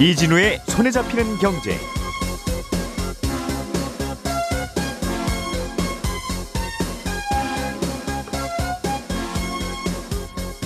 이진우의 0.00 0.60
손에 0.68 0.92
잡히는 0.92 1.38
경제. 1.38 1.76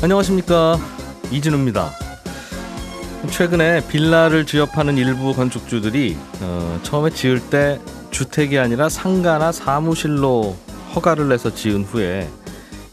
안녕하십니까 0.03 0.79
이진우입니다. 1.31 1.93
최근에 3.31 3.87
빌라를 3.89 4.45
지어파는 4.45 4.99
일부 4.99 5.35
건축주들이 5.35 6.15
어, 6.43 6.81
처음에 6.83 7.09
지을 7.09 7.41
때 7.41 7.81
주택이 8.11 8.59
아니라 8.59 8.91
상가나 8.91 9.51
사무실로 9.51 10.59
허가를 10.95 11.31
내서 11.31 11.55
지은 11.55 11.85
후에 11.85 12.29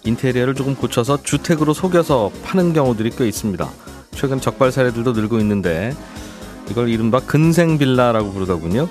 인테리어를 0.05 0.55
조금 0.55 0.73
고쳐서 0.75 1.21
주택으로 1.21 1.73
속여서 1.73 2.31
파는 2.45 2.71
경우들이 2.71 3.09
꽤 3.17 3.27
있습니다. 3.27 3.69
최근 4.11 4.39
적발 4.39 4.71
사례들도 4.71 5.11
늘고 5.11 5.39
있는데 5.39 5.93
이걸 6.69 6.89
이른바 6.89 7.19
근생 7.19 7.77
빌라라고 7.77 8.31
부르더군요. 8.31 8.87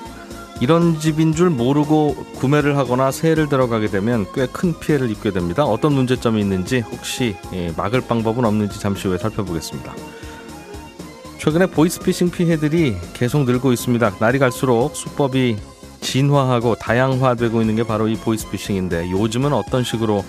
이런 0.60 0.98
집인 0.98 1.32
줄 1.34 1.50
모르고 1.50 2.16
구매를 2.34 2.77
하거나 2.77 3.12
세를 3.12 3.48
들어가게 3.48 3.87
되면 3.87 4.27
꽤 4.34 4.46
큰 4.46 4.77
피해를 4.78 5.09
입게 5.10 5.30
됩니다. 5.30 5.64
어떤 5.64 5.92
문제점이 5.92 6.41
있는지 6.41 6.80
혹시 6.80 7.37
예, 7.52 7.73
막을 7.77 8.01
방법은 8.02 8.45
없는지 8.45 8.80
잠시 8.80 9.06
후에 9.06 9.18
살펴보겠습니다. 9.18 9.95
최근에 11.38 11.66
보이스피싱 11.66 12.30
피해들이 12.30 12.96
계속 13.14 13.45
늘고 13.45 13.73
있습니다. 13.73 14.16
날이 14.18 14.40
갈수록 14.40 14.96
수법이 14.96 15.56
진화하고 16.01 16.74
다양화되고 16.74 17.60
있는 17.60 17.76
게 17.76 17.84
바로 17.84 18.09
이 18.09 18.16
보이스피싱인데 18.16 19.10
요즘은 19.12 19.52
어떤 19.52 19.84
식으로 19.84 20.24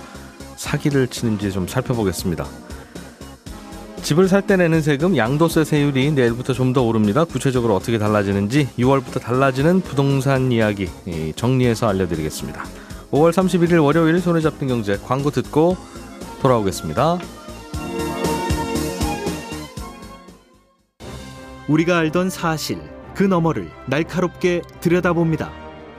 사기를 0.56 1.08
치는지 1.08 1.52
좀 1.52 1.68
살펴보겠습니다. 1.68 2.46
집을 4.02 4.28
살 4.28 4.42
때 4.42 4.56
내는 4.56 4.82
세금 4.82 5.16
양도세 5.18 5.64
세율이 5.64 6.12
내일부터 6.12 6.54
좀 6.54 6.74
더 6.74 6.82
오릅니다. 6.84 7.26
구체적으로 7.26 7.76
어떻게 7.76 7.98
달라지는지 7.98 8.68
6월부터 8.78 9.20
달라지는 9.20 9.82
부동산 9.82 10.52
이야기 10.52 10.88
정리해서 11.36 11.88
알려드리겠습니다. 11.88 12.64
5월 13.12 13.32
31일 13.32 13.84
월요일 13.84 14.20
손에 14.20 14.40
잡힌 14.40 14.68
경제 14.68 14.98
광고 14.98 15.32
듣고 15.32 15.78
돌아오겠습니다. 16.42 17.18
우리가 21.68 21.98
알던 21.98 22.30
사실 22.30 22.80
그 23.16 23.24
너머를 23.24 23.70
날카롭게 23.88 24.62
들여다봅니다. 24.80 25.52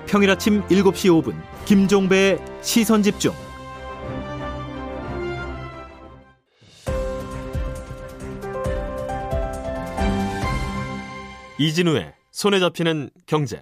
평일 0.06 0.30
아침 0.30 0.62
7시 0.68 1.22
5분 1.22 1.34
김종배의 1.64 2.38
시선 2.62 3.02
집중. 3.02 3.32
이진우의 11.64 12.14
손에 12.30 12.58
잡히는 12.58 13.10
경제. 13.26 13.60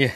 예, 0.00 0.10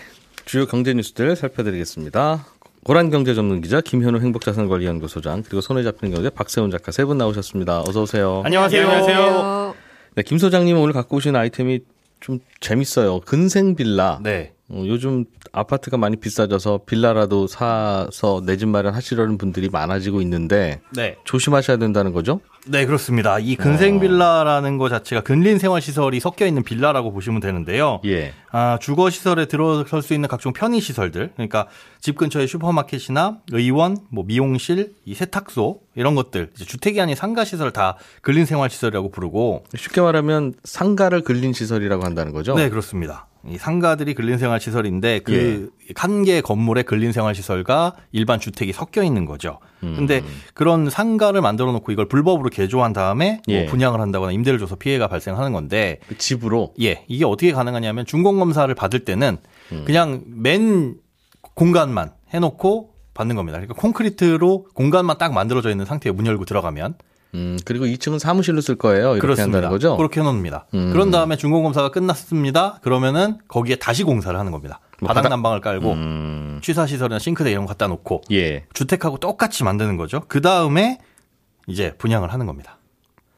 주요 0.46 0.64
경제 0.64 0.94
뉴스들 0.94 1.36
살펴드리겠습니다. 1.36 2.46
고란 2.84 3.10
경제 3.10 3.34
전문 3.34 3.60
기자 3.60 3.82
김현우 3.82 4.18
행복자산관리연구소장 4.20 5.42
그리고 5.42 5.60
손에 5.60 5.82
잡히는 5.82 6.14
경제 6.14 6.30
박세훈 6.30 6.70
작가 6.70 6.92
세 6.92 7.04
분 7.04 7.18
나오셨습니다. 7.18 7.82
어서 7.82 8.00
오세요. 8.00 8.40
안녕하세요. 8.46 8.88
안녕하세요. 8.88 9.74
네, 10.14 10.22
김 10.22 10.38
소장님 10.38 10.78
오늘 10.78 10.94
갖고 10.94 11.16
오신 11.18 11.36
아이템이 11.36 11.80
좀 12.20 12.38
재밌어요. 12.60 13.20
근생 13.20 13.74
빌라. 13.76 14.18
네. 14.22 14.54
어, 14.68 14.82
요즘 14.86 15.24
아파트가 15.52 15.96
많이 15.96 16.16
비싸져서 16.16 16.80
빌라라도 16.86 17.46
사서 17.46 18.42
내 18.44 18.56
집 18.56 18.68
마련하시려는 18.68 19.38
분들이 19.38 19.68
많아지고 19.68 20.20
있는데 20.22 20.80
네. 20.94 21.16
조심하셔야 21.24 21.76
된다는 21.76 22.12
거죠? 22.12 22.40
네, 22.66 22.84
그렇습니다. 22.84 23.38
이 23.38 23.54
근생 23.54 24.00
빌라라는 24.00 24.78
것 24.78 24.88
자체가 24.88 25.22
근린 25.22 25.58
생활 25.58 25.80
시설이 25.80 26.18
섞여 26.18 26.46
있는 26.46 26.64
빌라라고 26.64 27.12
보시면 27.12 27.40
되는데요. 27.40 28.00
예. 28.06 28.32
아, 28.50 28.78
주거 28.80 29.08
시설에 29.10 29.44
들어설 29.46 30.02
수 30.02 30.14
있는 30.14 30.28
각종 30.28 30.52
편의 30.52 30.80
시설들. 30.80 31.30
그러니까 31.36 31.68
집 32.00 32.16
근처에 32.16 32.46
슈퍼마켓이나 32.48 33.38
의원, 33.52 33.98
뭐 34.10 34.24
미용실, 34.26 34.94
이 35.04 35.14
세탁소 35.14 35.80
이런 35.94 36.14
것들 36.16 36.50
주택이 36.56 37.00
아닌 37.00 37.14
상가 37.14 37.44
시설 37.44 37.70
다 37.72 37.96
근린 38.22 38.46
생활 38.46 38.68
시설이라고 38.70 39.10
부르고 39.10 39.64
쉽게 39.76 40.00
말하면 40.00 40.54
상가를 40.64 41.20
근린 41.20 41.52
시설이라고 41.52 42.04
한다는 42.04 42.32
거죠? 42.32 42.54
네, 42.56 42.68
그렇습니다. 42.68 43.26
이 43.48 43.58
상가들이 43.58 44.14
근린생활 44.14 44.60
시설인데 44.60 45.20
그 45.20 45.70
한개 45.94 46.40
건물의 46.40 46.84
근린생활 46.84 47.34
시설과 47.34 47.94
일반 48.12 48.40
주택이 48.40 48.72
섞여 48.72 49.02
있는 49.02 49.24
거죠. 49.24 49.58
근데 49.80 50.22
그런 50.54 50.90
상가를 50.90 51.40
만들어 51.40 51.70
놓고 51.72 51.92
이걸 51.92 52.08
불법으로 52.08 52.50
개조한 52.50 52.92
다음에 52.92 53.40
뭐 53.46 53.54
예. 53.54 53.66
분양을 53.66 54.00
한다거나 54.00 54.32
임대를 54.32 54.58
줘서 54.58 54.74
피해가 54.74 55.06
발생하는 55.06 55.52
건데 55.52 56.00
그 56.08 56.18
집으로 56.18 56.74
예, 56.80 57.04
이게 57.06 57.24
어떻게 57.24 57.52
가능하냐면 57.52 58.04
준공 58.04 58.38
검사를 58.38 58.74
받을 58.74 59.00
때는 59.04 59.36
그냥 59.84 60.22
맨 60.26 60.96
공간만 61.54 62.10
해 62.34 62.38
놓고 62.40 62.94
받는 63.14 63.36
겁니다. 63.36 63.58
그러니까 63.58 63.80
콘크리트로 63.80 64.66
공간만 64.74 65.18
딱 65.18 65.32
만들어져 65.32 65.70
있는 65.70 65.84
상태에 65.84 66.12
문 66.12 66.26
열고 66.26 66.44
들어가면 66.44 66.94
음, 67.36 67.58
그리고 67.64 67.84
2층은 67.84 68.18
사무실로 68.18 68.60
쓸 68.60 68.76
거예요. 68.76 69.10
이렇게 69.12 69.20
그렇습니다. 69.20 69.58
한다는 69.58 69.68
거죠? 69.70 69.96
그렇게 69.96 70.20
해놓습니다. 70.20 70.66
음. 70.74 70.90
그런 70.92 71.10
다음에 71.10 71.36
준공검사가 71.36 71.90
끝났습니다. 71.90 72.78
그러면은 72.82 73.38
거기에 73.46 73.76
다시 73.76 74.02
공사를 74.04 74.36
하는 74.38 74.50
겁니다. 74.52 74.80
뭐 75.00 75.08
바닥 75.08 75.20
바닥- 75.22 75.28
난방을 75.36 75.60
깔고 75.60 75.92
음, 75.92 76.60
취사시설이나 76.62 77.18
싱크대 77.18 77.50
이런 77.50 77.64
거 77.64 77.68
갖다 77.68 77.86
놓고 77.86 78.22
예. 78.32 78.64
주택하고 78.72 79.18
똑같이 79.18 79.62
만드는 79.64 79.96
거죠. 79.98 80.22
그 80.28 80.40
다음에 80.40 80.98
이제 81.66 81.94
분양을 81.98 82.32
하는 82.32 82.46
겁니다. 82.46 82.78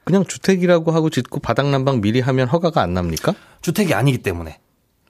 그냥 0.05 0.25
주택이라고 0.25 0.93
하고 0.93 1.11
짓고 1.11 1.41
바닥 1.41 1.67
난방 1.69 2.01
미리 2.01 2.21
하면 2.21 2.49
허가가 2.49 2.81
안 2.81 2.95
납니까? 2.95 3.35
주택이 3.61 3.93
아니기 3.93 4.19
때문에. 4.19 4.59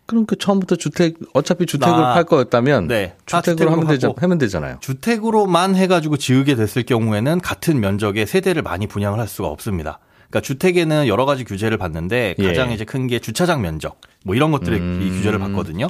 그럼 0.08 0.24
그 0.24 0.36
처음부터 0.36 0.76
주택 0.76 1.16
어차피 1.34 1.66
주택을 1.66 1.94
아, 1.94 2.14
팔 2.14 2.24
거였다면 2.24 2.88
네. 2.88 3.14
다 3.26 3.42
주택으로 3.42 3.72
하면 3.72 3.86
되자. 3.86 4.10
하면 4.16 4.38
되잖아요. 4.38 4.78
주택으로만 4.80 5.76
해가지고 5.76 6.16
지으게 6.16 6.54
됐을 6.56 6.82
경우에는 6.82 7.41
같은 7.41 7.78
면적의 7.78 8.26
세대를 8.26 8.62
많이 8.62 8.86
분양을 8.86 9.19
할 9.20 9.28
수가 9.28 9.48
없습니다. 9.48 9.98
그러니까 10.30 10.41
주택에는 10.46 11.06
여러 11.08 11.26
가지 11.26 11.44
규제를 11.44 11.76
받는데 11.78 12.36
가장 12.42 12.70
예. 12.70 12.74
이제 12.74 12.84
큰 12.86 13.06
게 13.06 13.19
주차장 13.19 13.60
면적 13.60 14.00
뭐 14.24 14.34
이런 14.34 14.50
것들의 14.50 14.78
음. 14.80 15.00
이 15.02 15.10
규제를 15.10 15.38
받거든요. 15.38 15.88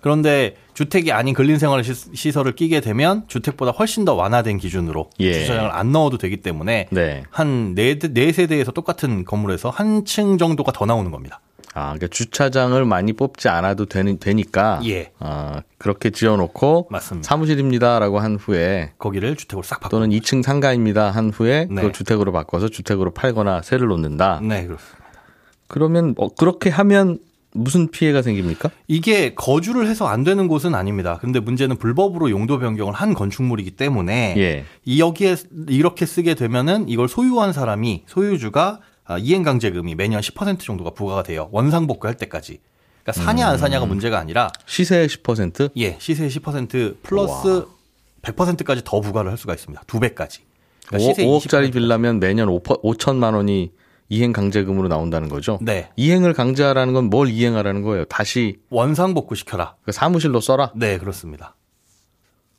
그런데 0.00 0.56
주택이 0.74 1.12
아닌 1.12 1.32
근린생활 1.32 1.84
시- 1.84 1.94
시설을 2.14 2.56
끼게 2.56 2.80
되면 2.80 3.22
주택보다 3.28 3.70
훨씬 3.70 4.04
더 4.04 4.14
완화된 4.14 4.58
기준으로 4.58 5.10
예. 5.20 5.32
주차장을 5.34 5.70
안 5.70 5.92
넣어도 5.92 6.18
되기 6.18 6.38
때문에 6.38 6.88
네. 6.90 7.22
한네 7.30 7.98
네 8.00 8.32
세대에서 8.32 8.72
똑같은 8.72 9.24
건물에서 9.24 9.70
한 9.70 10.04
층 10.04 10.36
정도가 10.38 10.72
더 10.72 10.84
나오는 10.84 11.12
겁니다. 11.12 11.40
아, 11.74 11.94
그러니까 11.94 12.08
주차장을 12.08 12.84
많이 12.84 13.12
뽑지 13.12 13.48
않아도 13.48 13.86
되는 13.86 14.18
되니까 14.18 14.80
예. 14.84 15.10
아, 15.18 15.62
그렇게 15.78 16.10
지어 16.10 16.36
놓고 16.36 16.88
맞습니다. 16.90 17.26
사무실입니다라고 17.26 18.20
한 18.20 18.36
후에 18.36 18.92
거기를 18.98 19.36
주택으로 19.36 19.62
싹 19.62 19.80
바꿔. 19.80 19.96
또는 19.96 20.10
2층 20.10 20.42
상가입니다 20.42 21.10
한 21.10 21.30
후에 21.30 21.66
네. 21.70 21.74
그걸 21.76 21.92
주택으로 21.92 22.32
바꿔서 22.32 22.68
주택으로 22.68 23.12
팔거나 23.12 23.62
세를 23.62 23.88
놓는다. 23.88 24.40
네, 24.42 24.66
그렇습니다. 24.66 25.02
그러면 25.66 26.14
뭐 26.16 26.28
그렇게 26.34 26.68
하면 26.68 27.18
무슨 27.54 27.90
피해가 27.90 28.22
생깁니까? 28.22 28.70
이게 28.88 29.34
거주를 29.34 29.86
해서 29.86 30.06
안 30.06 30.24
되는 30.24 30.48
곳은 30.48 30.74
아닙니다. 30.74 31.18
근데 31.20 31.40
문제는 31.40 31.76
불법으로 31.76 32.30
용도 32.30 32.58
변경을 32.58 32.94
한 32.94 33.14
건축물이기 33.14 33.72
때문에 33.72 34.34
예. 34.38 34.64
이 34.84 35.00
여기에 35.00 35.36
이렇게 35.68 36.06
쓰게 36.06 36.34
되면은 36.34 36.88
이걸 36.88 37.08
소유한 37.08 37.52
사람이 37.52 38.04
소유주가 38.06 38.80
아, 38.80 38.91
이행강제금이 39.20 39.94
매년 39.94 40.20
10% 40.20 40.60
정도가 40.60 40.90
부과가 40.90 41.22
돼요. 41.22 41.48
원상복구 41.52 42.06
할 42.06 42.16
때까지. 42.16 42.60
그러니까 43.02 43.24
사냐 43.24 43.48
안 43.48 43.58
사냐가 43.58 43.84
문제가 43.86 44.18
아니라 44.18 44.50
시세의 44.66 45.08
10%? 45.08 45.70
예 45.76 45.96
시세 45.98 46.28
10% 46.28 47.02
플러스 47.02 47.66
100%까지 48.22 48.82
더 48.84 49.00
부과를 49.00 49.30
할 49.30 49.38
수가 49.38 49.54
있습니다. 49.54 49.82
두 49.86 49.98
배까지. 49.98 50.40
그러니까 50.86 51.08
시세 51.10 51.26
5억짜리 51.26 51.70
20%. 51.70 51.72
빌라면 51.72 52.20
매년 52.20 52.48
5, 52.48 52.62
5천만 52.62 53.34
원이 53.34 53.72
이행 54.08 54.32
강제금으로 54.32 54.88
나온다는 54.88 55.28
거죠. 55.28 55.58
네 55.62 55.88
이행을 55.96 56.32
강제하라는 56.34 56.92
건 56.92 57.06
뭘 57.10 57.28
이행하라는 57.28 57.82
거예요? 57.82 58.04
다시 58.04 58.58
원상 58.70 59.14
복구 59.14 59.34
시켜라. 59.34 59.74
그 59.84 59.90
사무실로 59.90 60.40
써라. 60.40 60.70
네 60.76 60.98
그렇습니다. 60.98 61.56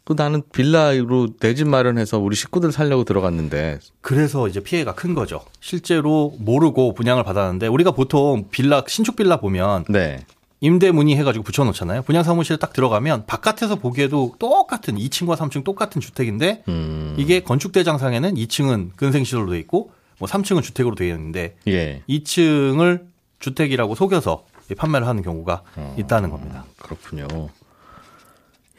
그 0.05 0.13
나는 0.17 0.41
빌라로 0.51 1.37
내 1.39 1.53
집 1.55 1.67
마련해서 1.67 2.19
우리 2.19 2.35
식구들 2.35 2.71
살려고 2.71 3.03
들어갔는데 3.03 3.79
그래서 4.01 4.47
이제 4.47 4.59
피해가 4.59 4.95
큰 4.95 5.13
거죠. 5.13 5.41
실제로 5.61 6.33
모르고 6.39 6.93
분양을 6.93 7.23
받았는데 7.23 7.67
우리가 7.67 7.91
보통 7.91 8.47
빌라 8.51 8.83
신축 8.87 9.15
빌라 9.15 9.37
보면 9.37 9.85
네. 9.89 10.25
임대 10.59 10.91
문의 10.91 11.15
해가지고 11.17 11.43
붙여놓잖아요. 11.43 12.01
분양 12.03 12.23
사무실에 12.23 12.57
딱 12.57 12.73
들어가면 12.73 13.25
바깥에서 13.27 13.75
보기에도 13.75 14.33
똑같은 14.39 14.95
2층과 14.95 15.35
3층 15.35 15.63
똑같은 15.63 16.01
주택인데 16.01 16.63
음. 16.69 17.15
이게 17.17 17.41
건축 17.41 17.71
대장상에는 17.71 18.35
2층은 18.35 18.91
근생 18.95 19.23
시설로 19.23 19.51
돼 19.51 19.59
있고 19.59 19.91
뭐 20.19 20.27
3층은 20.27 20.63
주택으로 20.63 20.95
되어 20.95 21.13
있는데 21.15 21.55
예. 21.67 22.01
2층을 22.09 23.05
주택이라고 23.39 23.95
속여서 23.95 24.45
판매를 24.77 25.05
하는 25.05 25.21
경우가 25.21 25.61
어. 25.75 25.95
있다는 25.99 26.29
겁니다. 26.29 26.65
그렇군요. 26.77 27.27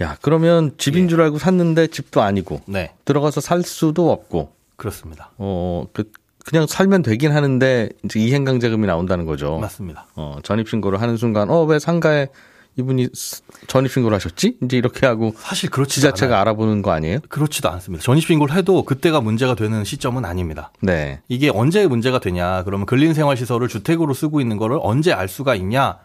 야, 0.01 0.17
그러면 0.23 0.73
집인 0.79 1.05
예. 1.05 1.09
줄 1.09 1.21
알고 1.23 1.39
샀는데 1.39 1.87
집도 1.89 2.21
아니고 2.23 2.61
네, 2.67 2.93
들어가서 3.05 3.41
살 3.41 3.63
수도 3.63 4.11
없고 4.11 4.53
그렇습니다. 4.77 5.31
어, 5.39 5.87
그 5.93 6.11
그냥 6.45 6.67
살면 6.67 7.03
되긴 7.03 7.33
하는데 7.33 7.89
이제 8.05 8.21
이행강제금이 8.21 8.87
나온다는 8.87 9.25
거죠. 9.25 9.59
맞습니다. 9.59 10.07
어, 10.17 10.39
전입 10.43 10.69
신고를 10.69 11.01
하는 11.01 11.17
순간 11.17 11.49
어 11.51 11.65
왜 11.65 11.79
상가에 11.79 12.29
이분이 12.77 13.11
스- 13.15 13.43
전입 13.69 13.93
신고를 13.93 14.17
하셨지? 14.17 14.57
이제 14.65 14.77
이렇게 14.77 15.07
하고 15.07 15.33
사실 15.39 15.71
그렇지 15.71 15.95
지자체가 15.95 16.41
알아보는 16.41 16.83
거 16.83 16.91
아니에요? 16.91 17.21
그렇지도 17.29 17.71
않습니다. 17.71 18.03
전입 18.03 18.25
신고를 18.27 18.57
해도 18.57 18.83
그때가 18.83 19.21
문제가 19.21 19.55
되는 19.55 19.85
시점은 19.85 20.25
아닙니다. 20.25 20.73
네. 20.83 21.21
이게 21.29 21.51
언제 21.55 21.87
문제가 21.87 22.19
되냐? 22.19 22.65
그러면 22.65 22.85
근린생활시설을 22.87 23.69
주택으로 23.69 24.13
쓰고 24.13 24.41
있는 24.41 24.57
거를 24.57 24.79
언제 24.83 25.13
알 25.13 25.29
수가 25.29 25.55
있냐? 25.55 25.99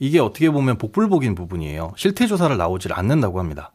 이게 0.00 0.18
어떻게 0.18 0.50
보면 0.50 0.78
복불복인 0.78 1.34
부분이에요. 1.36 1.92
실태 1.96 2.26
조사를 2.26 2.56
나오질 2.56 2.92
않는다고 2.94 3.38
합니다. 3.38 3.70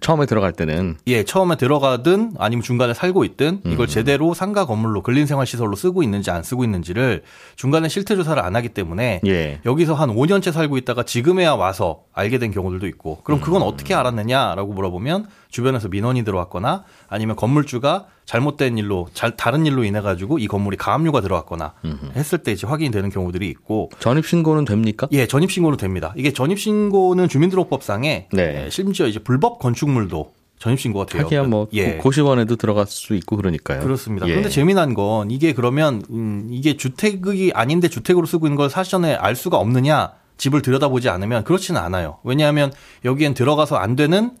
처음에 0.00 0.26
들어갈 0.26 0.52
때는 0.52 0.96
예, 1.08 1.24
처음에 1.24 1.56
들어가든 1.56 2.34
아니면 2.38 2.62
중간에 2.62 2.94
살고 2.94 3.24
있든 3.24 3.62
이걸 3.66 3.88
제대로 3.88 4.32
상가 4.34 4.64
건물로 4.64 5.02
근린생활시설로 5.02 5.74
쓰고 5.74 6.02
있는지 6.04 6.30
안 6.30 6.42
쓰고 6.42 6.62
있는지를 6.62 7.22
중간에 7.56 7.88
실태 7.88 8.14
조사를 8.14 8.40
안 8.40 8.54
하기 8.54 8.68
때문에 8.68 9.22
예. 9.26 9.60
여기서 9.64 9.94
한 9.94 10.10
5년째 10.10 10.52
살고 10.52 10.76
있다가 10.78 11.02
지금에야 11.02 11.54
와서 11.54 12.02
알게 12.12 12.38
된 12.38 12.50
경우들도 12.50 12.86
있고 12.88 13.20
그럼 13.24 13.40
그건 13.40 13.62
어떻게 13.62 13.94
알았느냐라고 13.94 14.72
물어보면 14.72 15.28
주변에서 15.48 15.88
민원이 15.88 16.24
들어왔거나 16.24 16.84
아니면 17.08 17.36
건물주가 17.36 18.06
잘못된 18.26 18.78
일로 18.78 19.08
잘 19.14 19.36
다른 19.36 19.66
일로 19.66 19.84
인해 19.84 20.00
가지고 20.00 20.38
이 20.38 20.46
건물이 20.46 20.76
가압류가 20.76 21.20
들어왔거나 21.20 21.74
했을 22.14 22.38
때 22.38 22.52
이제 22.52 22.66
확인이 22.66 22.90
되는 22.90 23.10
경우들이 23.10 23.48
있고 23.48 23.90
전입 23.98 24.26
신고는 24.26 24.64
됩니까? 24.64 25.08
예 25.12 25.26
전입 25.26 25.50
신고는 25.50 25.78
됩니다. 25.78 26.12
이게 26.16 26.32
전입 26.32 26.58
신고는 26.58 27.28
주민등록법상에 27.28 28.28
네. 28.32 28.64
예, 28.64 28.70
심지어 28.70 29.06
이제 29.06 29.18
불법 29.18 29.58
건축물도 29.58 30.32
전입신고가 30.62 31.06
돼요. 31.06 31.24
하기야 31.24 31.42
뭐 31.44 31.66
예. 31.72 31.96
고시원에도 31.96 32.54
들어갈 32.54 32.86
수 32.86 33.14
있고 33.16 33.36
그러니까요. 33.36 33.80
그렇습니다. 33.80 34.26
예. 34.28 34.30
그런데 34.30 34.48
재미난 34.48 34.94
건 34.94 35.30
이게 35.30 35.52
그러면 35.54 36.02
음, 36.10 36.48
이게 36.50 36.76
주택이 36.76 37.50
아닌데 37.54 37.88
주택으로 37.88 38.26
쓰고 38.26 38.46
있는 38.46 38.56
걸 38.56 38.70
사전에 38.70 39.14
알 39.14 39.34
수가 39.34 39.56
없느냐? 39.56 40.12
집을 40.42 40.60
들여다보지 40.60 41.08
않으면 41.08 41.44
그렇지는 41.44 41.80
않아요. 41.80 42.18
왜냐하면 42.24 42.72
여기엔 43.04 43.32
들어가서 43.32 43.76
안 43.76 43.94
되는 43.94 44.32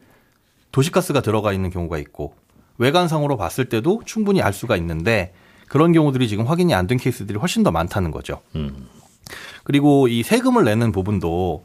도시가스가 0.72 1.20
들어가 1.20 1.52
있는 1.52 1.70
경우가 1.70 1.96
있고 1.98 2.34
외관상으로 2.78 3.36
봤을 3.36 3.66
때도 3.68 4.02
충분히 4.04 4.42
알 4.42 4.52
수가 4.52 4.76
있는데 4.78 5.32
그런 5.68 5.92
경우들이 5.92 6.26
지금 6.26 6.46
확인이 6.46 6.74
안 6.74 6.88
된 6.88 6.98
케이스들이 6.98 7.38
훨씬 7.38 7.62
더 7.62 7.70
많다는 7.70 8.10
거죠. 8.10 8.40
그리고 9.62 10.08
이 10.08 10.24
세금을 10.24 10.64
내는 10.64 10.90
부분도 10.90 11.64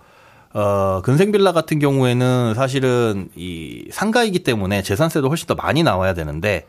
어, 0.54 1.01
근생빌라 1.04 1.51
같은 1.54 1.80
경우에는 1.80 2.54
사실은 2.54 3.30
이 3.36 3.88
상가이기 3.92 4.44
때문에 4.44 4.83
재산세도 4.83 5.30
훨씬 5.30 5.48
더 5.48 5.56
많이 5.56 5.81
나와야 5.81 6.13
되는데 6.13 6.54
에, 6.56 6.66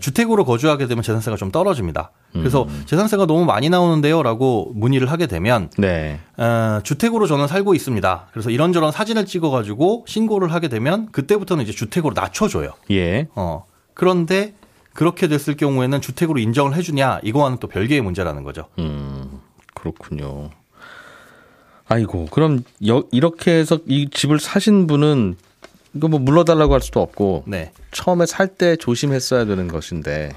주택으로 0.00 0.44
거주하게 0.44 0.86
되면 0.86 1.02
재산세가 1.02 1.36
좀 1.36 1.50
떨어집니다. 1.50 2.12
그래서 2.32 2.66
재산세가 2.86 3.26
너무 3.26 3.44
많이 3.44 3.68
나오는데요라고 3.70 4.72
문의를 4.74 5.10
하게 5.10 5.26
되면 5.26 5.70
네. 5.78 6.20
어, 6.36 6.80
주택으로 6.82 7.26
저는 7.26 7.46
살고 7.46 7.74
있습니다. 7.74 8.28
그래서 8.32 8.50
이런저런 8.50 8.92
사진을 8.92 9.26
찍어가지고 9.26 10.04
신고를 10.08 10.52
하게 10.52 10.68
되면 10.68 11.10
그때부터는 11.12 11.64
이제 11.64 11.72
주택으로 11.72 12.14
낮춰줘요. 12.14 12.72
예. 12.90 13.28
어. 13.34 13.64
그런데 13.94 14.54
그렇게 14.94 15.28
됐을 15.28 15.56
경우에는 15.56 16.00
주택으로 16.00 16.38
인정을 16.38 16.74
해주냐 16.74 17.20
이거와는 17.22 17.58
또 17.58 17.68
별개의 17.68 18.00
문제라는 18.00 18.44
거죠. 18.44 18.66
음, 18.78 19.40
그렇군요. 19.74 20.50
아이고, 21.86 22.26
그럼 22.30 22.64
여, 22.88 23.04
이렇게 23.12 23.52
해서 23.52 23.78
이 23.86 24.08
집을 24.08 24.38
사신 24.40 24.86
분은 24.86 25.36
이거 25.94 26.08
뭐 26.08 26.18
물러달라고 26.18 26.74
할 26.74 26.80
수도 26.80 27.00
없고 27.00 27.44
네, 27.46 27.72
처음에 27.92 28.26
살 28.26 28.48
때 28.48 28.76
조심했어야 28.76 29.44
되는 29.44 29.68
것인데 29.68 30.32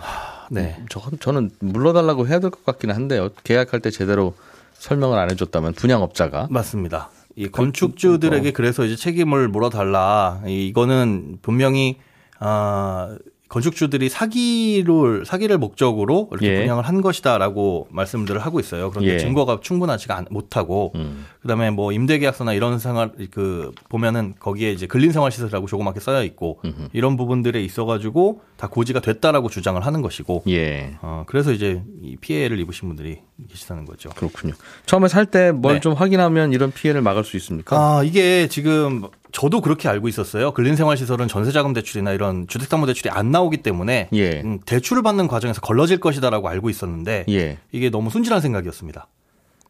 네. 0.50 0.82
저, 0.90 1.02
저는 1.20 1.52
물러달라고 1.60 2.28
해야 2.28 2.40
될 2.40 2.50
것 2.52 2.64
같기는 2.66 2.96
한데요. 2.96 3.30
계약할 3.44 3.80
때 3.82 3.90
제대로 3.92 4.34
설명을 4.74 5.18
안 5.18 5.30
해줬다면 5.32 5.74
분양업자가 5.74 6.48
맞습니다. 6.50 7.10
이 7.36 7.48
건축주들에게 7.50 8.52
그래서 8.52 8.86
이제 8.86 8.96
책임을 8.96 9.48
물어달라. 9.50 10.42
이- 10.48 10.68
이거는 10.68 11.40
분명히 11.42 11.98
아 12.40 13.16
건축주들이 13.50 14.10
사기를 14.10 15.26
사기를 15.26 15.58
목적으로 15.58 16.28
이렇게 16.32 16.48
예. 16.56 16.60
분양을 16.62 16.84
한 16.84 17.02
것이다라고 17.02 17.88
말씀들을 17.92 18.40
하고 18.42 18.60
있어요. 18.60 18.90
그런데 18.92 19.14
예. 19.14 19.18
증거가 19.20 19.60
충분하지가 19.62 20.18
않- 20.18 20.26
못하고 20.30 20.92
음. 20.96 21.26
그다음에 21.42 21.70
뭐 21.72 21.92
임대계약서나 21.94 22.54
이런 22.54 22.78
생활 22.80 23.12
그 23.32 23.72
보면은 23.90 24.36
거기에 24.40 24.72
이제 24.72 24.86
근린생활시설이라고 24.88 25.68
조그맣게 25.68 26.00
써여 26.00 26.24
있고 26.26 26.60
이런 26.94 27.16
부분들에 27.16 27.62
있어가지고 27.64 28.42
다 28.58 28.68
고지가 28.68 29.00
됐다라고 29.00 29.50
주장을 29.50 29.84
하는 29.86 30.02
것이고 30.02 30.44
예. 30.50 30.98
어 31.02 31.24
그래서 31.28 31.52
이제 31.54 31.82
이 32.02 32.18
피해를 32.18 32.60
입으신 32.60 32.88
분들이 32.90 33.20
계시다는 33.50 33.86
거죠. 33.86 34.10
그렇군요. 34.10 34.54
처음에 34.86 35.08
살 35.08 35.26
때뭘 35.28 35.76
네. 35.76 35.80
좀 35.80 35.94
확인하면 35.94 36.52
이런 36.54 36.72
피해를 36.72 37.02
막을 37.02 37.24
수 37.24 37.38
있습니까? 37.38 37.78
아, 37.78 38.04
이게 38.04 38.48
지금 38.48 39.04
저도 39.40 39.62
그렇게 39.62 39.88
알고 39.88 40.08
있었어요. 40.08 40.52
근린생활시설은 40.52 41.28
전세자금 41.28 41.74
대출이나 41.74 42.12
이런 42.12 42.48
주택담보대출이 42.48 43.12
안 43.12 43.30
나오기 43.30 43.58
때문에 43.58 44.10
예. 44.14 44.42
음, 44.42 44.60
대출을 44.66 45.04
받는 45.04 45.28
과정에서 45.28 45.62
걸러질 45.62 46.00
것이다라고 46.00 46.50
알고 46.50 46.72
있었는데 46.72 47.26
예. 47.30 47.60
이게 47.72 47.92
너무 47.92 48.10
순진한 48.10 48.42
생각이었습니다. 48.42 49.08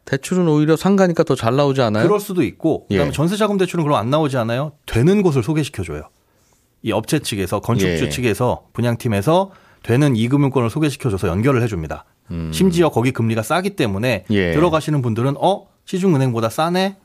대출은 0.06 0.48
오히려 0.48 0.78
상가니까 0.78 1.24
더 1.24 1.36
잘 1.36 1.58
나오지 1.58 1.82
않아요? 1.82 2.08
그럴 2.08 2.22
수도 2.22 2.44
있고 2.44 2.88
그다음에 2.88 3.10
예. 3.10 3.12
전세자금 3.12 3.58
대출은 3.58 3.84
그럼 3.84 4.00
안 4.00 4.10
나오지 4.10 4.38
않아요? 4.38 4.72
되는 4.86 5.22
곳을 5.22 5.44
소개시켜줘요. 5.44 6.04
이 6.84 6.94
업체 6.94 7.20
측에서 7.20 7.60
건축주 7.60 8.06
예. 8.06 8.10
측에서 8.10 8.68
분양팀에서 8.72 9.52
되는 9.84 10.16
이금융권을 10.16 10.70
소개시켜줘서 10.70 11.28
연결을 11.28 11.62
해줍니다. 11.64 12.06
심지어 12.52 12.88
거기 12.88 13.12
금리가 13.12 13.42
싸기 13.42 13.72
때문에 13.72 14.24
음. 14.30 14.34
예. 14.34 14.54
들어가시는 14.54 15.02
분들은 15.02 15.36
어 15.38 15.68
시중은행보다 15.84 16.48
싸네 16.50 16.96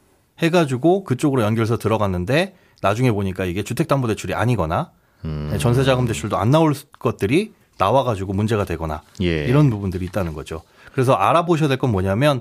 해가지고 0.42 1.04
그쪽으로 1.04 1.42
연결해서 1.42 1.78
들어갔는데 1.78 2.54
나중에 2.80 3.12
보니까 3.12 3.44
이게 3.44 3.62
주택담보대출이 3.62 4.34
아니거나 4.34 4.90
음. 5.24 5.56
전세자금 5.58 6.06
대출도 6.06 6.36
안 6.36 6.50
나올 6.50 6.74
것들이 6.98 7.52
나와가지고 7.78 8.32
문제가 8.32 8.64
되거나 8.64 9.02
예. 9.22 9.44
이런 9.46 9.70
부분들이 9.70 10.04
있다는 10.06 10.32
거죠. 10.34 10.62
그래서 10.92 11.14
알아보셔야 11.14 11.68
될 11.68 11.78
건 11.78 11.90
뭐냐면 11.92 12.40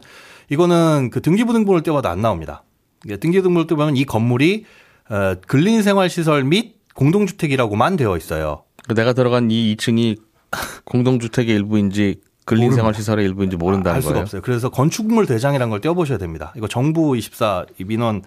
이거는 0.50 1.10
그 1.12 1.22
등기부등본을 1.22 1.84
떼봐도 1.84 2.10
안 2.10 2.22
나옵니다. 2.22 2.64
등기부등본을 3.08 3.68
떼보면 3.68 3.98
이 3.98 4.04
건물이 4.06 4.66
어, 5.10 5.36
근린생활시설 5.48 6.44
및 6.44 6.76
공동주택이라고만 6.96 7.96
되어 7.98 8.18
있어요. 8.18 8.64
그 8.88 8.96
내가 8.96 9.14
들어간 9.14 9.50
이 9.52 9.76
2층이 9.76 10.18
공동주택의 10.86 11.56
일부인지 11.56 12.22
근린생활시설의 12.46 13.26
일부인지 13.26 13.56
모른다는 13.58 13.96
알 13.98 14.02
수가 14.02 14.14
거예요. 14.14 14.24
없어요. 14.24 14.42
그래서 14.42 14.70
건축물 14.70 15.26
대장이라는 15.26 15.70
걸 15.70 15.82
떼어보셔야 15.82 16.18
됩니다. 16.18 16.54
이거 16.56 16.68
정부 16.68 17.12
24이 17.14 17.86
민원 17.86 18.24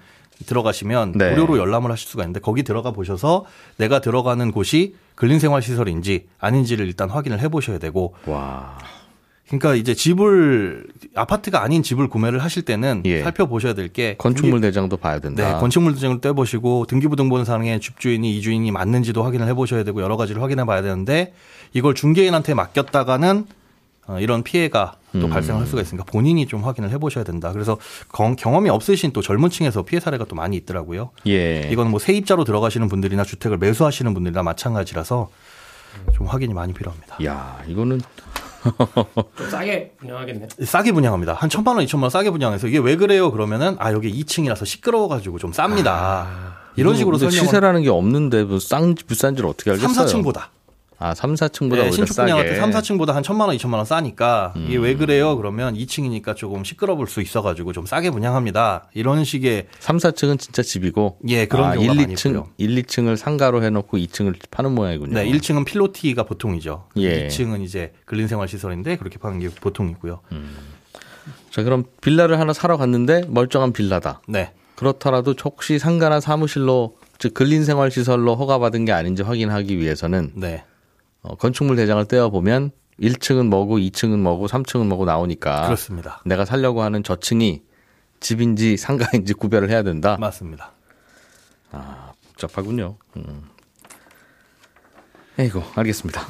들어가시면 0.46 1.12
네. 1.12 1.30
무료로 1.30 1.58
열람을 1.58 1.90
하실 1.92 2.08
수가 2.08 2.22
있는데 2.24 2.40
거기 2.40 2.62
들어가 2.62 2.90
보셔서 2.90 3.44
내가 3.76 4.00
들어가는 4.00 4.50
곳이 4.50 4.94
근린생활시설인지 5.14 6.26
아닌지를 6.40 6.86
일단 6.86 7.08
확인을 7.10 7.40
해보셔야 7.40 7.78
되고 7.78 8.14
와. 8.26 8.76
그러니까 9.46 9.74
이제 9.74 9.94
집을 9.94 10.86
아파트가 11.14 11.62
아닌 11.62 11.82
집을 11.82 12.08
구매를 12.08 12.38
하실 12.40 12.62
때는 12.62 13.02
예. 13.04 13.22
살펴보셔야 13.22 13.74
될 13.74 13.88
게 13.92 14.16
건축물 14.16 14.60
대장도 14.60 14.96
봐야 14.96 15.18
된다. 15.20 15.46
네, 15.54 15.60
건축물 15.60 15.94
대장을 15.94 16.20
떼보시고 16.20 16.86
등기부등본상의 16.86 17.78
집주인이 17.80 18.36
이주인이 18.38 18.70
맞는지도 18.72 19.22
확인을 19.22 19.46
해보셔야 19.48 19.84
되고 19.84 20.02
여러 20.02 20.16
가지를 20.16 20.42
확인해 20.42 20.64
봐야 20.64 20.82
되는데 20.82 21.34
이걸 21.74 21.94
중개인한테 21.94 22.54
맡겼다가는 22.54 23.38
어, 23.38 23.63
이런 24.20 24.42
피해가 24.42 24.96
음. 25.14 25.20
또 25.20 25.28
발생할 25.28 25.66
수가 25.66 25.82
있으니까 25.82 26.04
본인이 26.04 26.46
좀 26.46 26.62
확인을 26.64 26.90
해보셔야 26.90 27.24
된다. 27.24 27.52
그래서 27.52 27.78
경- 28.12 28.36
경험이 28.36 28.68
없으신 28.70 29.12
또 29.12 29.22
젊은 29.22 29.50
층에서 29.50 29.82
피해 29.82 30.00
사례가 30.00 30.24
또 30.26 30.34
많이 30.36 30.56
있더라고요. 30.56 31.10
예. 31.26 31.68
이건 31.72 31.90
뭐 31.90 31.98
세입자로 31.98 32.44
들어가시는 32.44 32.88
분들이나 32.88 33.24
주택을 33.24 33.58
매수하시는 33.58 34.12
분들이나 34.12 34.42
마찬가지라서 34.42 35.30
좀 36.14 36.26
확인이 36.26 36.52
많이 36.54 36.72
필요합니다. 36.72 37.16
야, 37.24 37.58
이거는 37.68 38.00
좀 39.36 39.50
싸게 39.50 39.92
분양하겠네. 39.98 40.48
싸게 40.64 40.92
분양합니다. 40.92 41.34
한 41.34 41.48
천만 41.50 41.76
원, 41.76 41.84
이천만 41.84 42.04
원 42.04 42.10
싸게 42.10 42.30
분양해서 42.30 42.66
이게 42.66 42.78
왜 42.78 42.96
그래요? 42.96 43.30
그러면은 43.30 43.76
아 43.78 43.92
여기 43.92 44.10
2층이라서 44.24 44.64
시끄러워가지고 44.66 45.38
좀 45.38 45.52
쌉니다. 45.52 46.26
이런 46.76 46.96
식으로 46.96 47.18
설명을 47.18 47.38
시세라는 47.40 47.82
게 47.82 47.90
없는데 47.90 48.42
뭐 48.44 48.58
싼 48.58 48.94
비싼지를 48.94 49.48
어떻게 49.48 49.70
알겠어요? 49.70 49.92
3, 49.92 50.06
4층보다. 50.22 50.46
아, 50.98 51.14
3, 51.14 51.34
4층보다 51.34 51.76
네, 51.76 51.90
신축. 51.90 52.16
분양할 52.16 52.46
때 52.46 52.56
3, 52.56 52.70
4층보다 52.70 53.12
한 53.12 53.22
천만 53.22 53.48
원, 53.48 53.56
이천만 53.56 53.78
원 53.78 53.84
싸니까 53.84 54.54
이게 54.56 54.76
음. 54.76 54.82
왜 54.82 54.94
그래요? 54.94 55.36
그러면 55.36 55.74
2층이니까 55.74 56.36
조금 56.36 56.64
시끄러울 56.64 57.06
수 57.08 57.20
있어가지고 57.20 57.72
좀 57.72 57.86
싸게 57.86 58.10
분양합니다. 58.10 58.88
이런 58.94 59.24
식의 59.24 59.66
3, 59.78 59.96
4층은 59.98 60.38
진짜 60.38 60.62
집이고 60.62 61.18
예, 61.28 61.46
그런 61.46 61.70
아, 61.70 61.74
경우가 61.74 61.92
1, 61.92 62.00
많이 62.00 62.14
2층, 62.14 62.30
있고요. 62.30 62.48
1, 62.58 62.82
2층을 62.82 63.16
상가로 63.16 63.62
해 63.62 63.70
놓고 63.70 63.98
2층을 63.98 64.34
파는 64.50 64.72
모양이군요. 64.74 65.14
네, 65.14 65.26
1층은 65.30 65.64
필로티가 65.64 66.22
보통이죠. 66.24 66.86
예. 66.96 67.26
2층은 67.28 67.62
이제 67.62 67.92
근린생활시설인데 68.06 68.96
그렇게 68.96 69.18
파는 69.18 69.40
게 69.40 69.48
보통이고요. 69.48 70.20
음. 70.32 70.56
자, 71.50 71.62
그럼 71.62 71.84
빌라를 72.00 72.38
하나 72.40 72.52
사러 72.52 72.76
갔는데 72.76 73.24
멀쩡한 73.28 73.72
빌라다. 73.72 74.20
네. 74.28 74.52
그렇더라도 74.74 75.34
혹시 75.44 75.78
상가나 75.78 76.20
사무실로 76.20 76.96
즉 77.18 77.32
근린생활 77.32 77.90
시설로 77.90 78.34
허가받은 78.34 78.84
게 78.86 78.92
아닌지 78.92 79.22
확인하기 79.22 79.78
위해서는 79.78 80.32
네. 80.34 80.64
어, 81.24 81.34
건축물 81.36 81.76
대장을 81.76 82.04
떼어 82.06 82.30
보면 82.30 82.70
1층은 83.00 83.48
뭐고 83.48 83.78
2층은 83.78 84.18
뭐고 84.18 84.46
3층은 84.46 84.86
뭐고 84.86 85.04
나오니까 85.04 85.64
그렇습니다. 85.64 86.22
내가 86.24 86.44
살려고 86.44 86.82
하는 86.82 87.02
저층이 87.02 87.62
집인지 88.20 88.76
상가인지 88.76 89.34
구별을 89.34 89.70
해야 89.70 89.82
된다. 89.82 90.16
맞습니다. 90.20 90.72
복잡하군요. 92.34 92.96
음. 93.16 93.42
에이고 95.38 95.62
알겠습니다. 95.74 96.22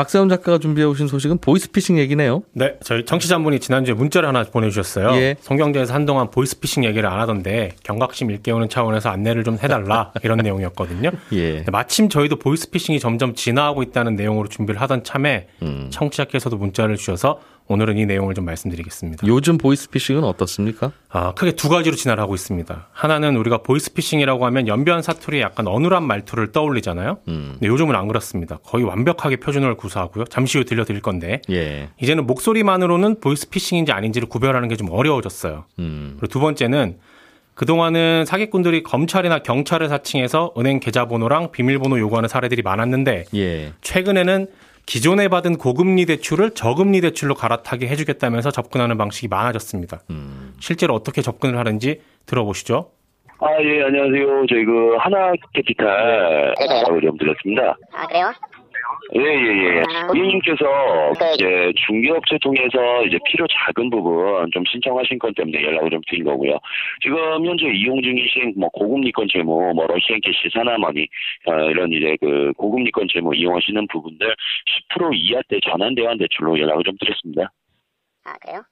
박세훈 0.00 0.30
작가가 0.30 0.56
준비해 0.56 0.86
오신 0.86 1.08
소식은 1.08 1.38
보이스피싱 1.42 1.98
얘기네요. 1.98 2.42
네, 2.54 2.76
저희 2.82 3.04
청취자분이 3.04 3.60
지난주에 3.60 3.92
문자를 3.92 4.26
하나 4.26 4.44
보내주셨어요. 4.44 5.10
예. 5.20 5.36
손경제에서 5.42 5.92
한동안 5.92 6.30
보이스피싱 6.30 6.84
얘기를 6.86 7.06
안 7.06 7.20
하던데 7.20 7.72
경각심 7.84 8.30
일깨우는 8.30 8.70
차원에서 8.70 9.10
안내를 9.10 9.44
좀 9.44 9.58
해달라 9.62 10.12
이런 10.24 10.38
내용이었거든요. 10.38 11.10
예. 11.34 11.66
마침 11.70 12.08
저희도 12.08 12.36
보이스피싱이 12.36 12.98
점점 12.98 13.34
진화하고 13.34 13.82
있다는 13.82 14.16
내용으로 14.16 14.48
준비를 14.48 14.80
하던 14.80 15.04
참에 15.04 15.48
음. 15.60 15.88
청취자께서도 15.90 16.56
문자를 16.56 16.96
주셔서 16.96 17.38
오늘은 17.70 17.98
이 17.98 18.04
내용을 18.06 18.34
좀 18.34 18.44
말씀드리겠습니다. 18.46 19.24
요즘 19.28 19.56
보이스피싱은 19.56 20.24
어떻습니까? 20.24 20.90
아, 21.08 21.34
크게 21.34 21.52
두 21.52 21.68
가지로 21.68 21.94
진화를 21.94 22.20
하고 22.20 22.34
있습니다. 22.34 22.88
하나는 22.90 23.36
우리가 23.36 23.58
보이스피싱이라고 23.58 24.44
하면 24.46 24.66
연변 24.66 25.02
사투리의 25.02 25.40
약간 25.40 25.68
어눌한 25.68 26.02
말투를 26.02 26.50
떠올리잖아요. 26.50 27.18
음. 27.28 27.50
근데 27.52 27.68
요즘은 27.68 27.94
안 27.94 28.08
그렇습니다. 28.08 28.58
거의 28.64 28.82
완벽하게 28.84 29.36
표준어를 29.36 29.76
구사하고요. 29.76 30.24
잠시 30.24 30.58
후에 30.58 30.64
들려드릴 30.64 31.00
건데 31.00 31.42
예. 31.48 31.90
이제는 32.02 32.26
목소리만으로는 32.26 33.20
보이스피싱인지 33.20 33.92
아닌지를 33.92 34.28
구별하는 34.28 34.68
게 34.68 34.74
좀 34.80 34.88
어려워졌어요. 34.90 35.66
음. 35.78 36.14
그리고 36.18 36.26
두 36.32 36.40
번째는 36.40 36.96
그동안은 37.54 38.24
사기꾼들이 38.26 38.82
검찰이나 38.82 39.40
경찰을 39.40 39.88
사칭해서 39.90 40.54
은행 40.56 40.80
계좌번호랑 40.80 41.52
비밀번호 41.52 41.98
요구하는 42.00 42.28
사례들이 42.28 42.62
많았는데 42.62 43.26
예. 43.34 43.72
최근에는 43.82 44.46
기존에 44.90 45.28
받은 45.28 45.56
고금리 45.56 46.04
대출을 46.04 46.50
저금리 46.50 47.00
대출로 47.00 47.36
갈아타게 47.36 47.86
해주겠다면서 47.86 48.50
접근하는 48.50 48.98
방식이 48.98 49.28
많아졌습니다. 49.28 50.00
음. 50.10 50.52
실제로 50.58 50.94
어떻게 50.94 51.22
접근을 51.22 51.58
하는지 51.58 52.00
들어보시죠. 52.26 52.90
아, 53.38 53.46
예, 53.62 53.84
안녕하세요. 53.84 54.46
저희 54.48 54.64
그 54.64 54.96
하나캐피탈 54.98 56.54
전화를 56.58 57.02
좀 57.02 57.16
드렸습니다. 57.18 57.76
아 57.92 58.06
그래요? 58.08 58.32
예, 59.16 59.20
예, 59.20 59.78
예. 59.78 59.82
고객님께서 60.06 61.12
이제 61.34 61.72
중개업체 61.86 62.38
통해서 62.40 63.04
이제 63.04 63.18
필요 63.26 63.46
작은 63.48 63.90
부분 63.90 64.48
좀 64.52 64.62
신청하신 64.70 65.18
건 65.18 65.34
때문에 65.34 65.62
연락을 65.62 65.90
좀 65.90 66.00
드린 66.08 66.24
거고요. 66.24 66.56
지금 67.02 67.44
현재 67.44 67.66
이용 67.66 68.00
중이신 68.00 68.54
뭐 68.56 68.68
고금리권 68.68 69.28
채무, 69.32 69.72
뭐 69.74 69.86
러시앤캐시, 69.86 70.50
산와머니 70.54 71.08
어, 71.46 71.70
이런 71.70 71.90
이제 71.92 72.16
그 72.20 72.52
고금리권 72.56 73.08
채무 73.12 73.34
이용하시는 73.34 73.86
부분들 73.88 74.34
10% 74.96 75.10
이하대 75.14 75.58
전환 75.64 75.94
대환 75.94 76.16
대출로 76.16 76.58
연락을 76.58 76.84
좀 76.84 76.94
드렸습니다. 77.00 77.50
아 78.24 78.34
그래요? 78.40 78.62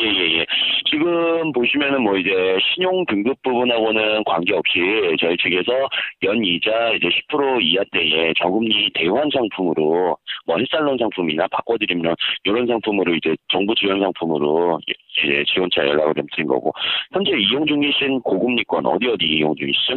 예, 0.00 0.04
예, 0.04 0.38
예. 0.38 0.46
지금 0.90 1.52
보시면은 1.52 2.02
뭐 2.02 2.16
이제 2.16 2.30
신용 2.74 3.04
등급 3.06 3.40
부분하고는 3.42 4.24
관계없이 4.24 4.80
저희 5.20 5.36
측에서 5.36 5.88
연 6.24 6.44
이자 6.44 6.90
이제 6.90 7.08
10% 7.30 7.62
이하대의 7.62 8.34
저금리 8.38 8.90
대환 8.94 9.28
상품으로 9.32 10.16
뭐 10.46 10.56
햇살론 10.58 10.98
상품이나 10.98 11.46
바꿔드림론 11.48 12.14
이런 12.44 12.66
상품으로 12.66 13.14
이제 13.14 13.34
정부 13.48 13.74
지원 13.74 14.00
상품으로 14.00 14.78
이제 14.86 15.44
지원차 15.52 15.86
연락을 15.86 16.14
좀 16.14 16.26
드린 16.32 16.46
거고 16.46 16.72
현재 17.12 17.32
이용 17.32 17.66
중이신 17.66 18.20
고금리권 18.20 18.86
어디 18.86 19.06
어디 19.08 19.24
이용 19.24 19.54
중이시죠? 19.56 19.96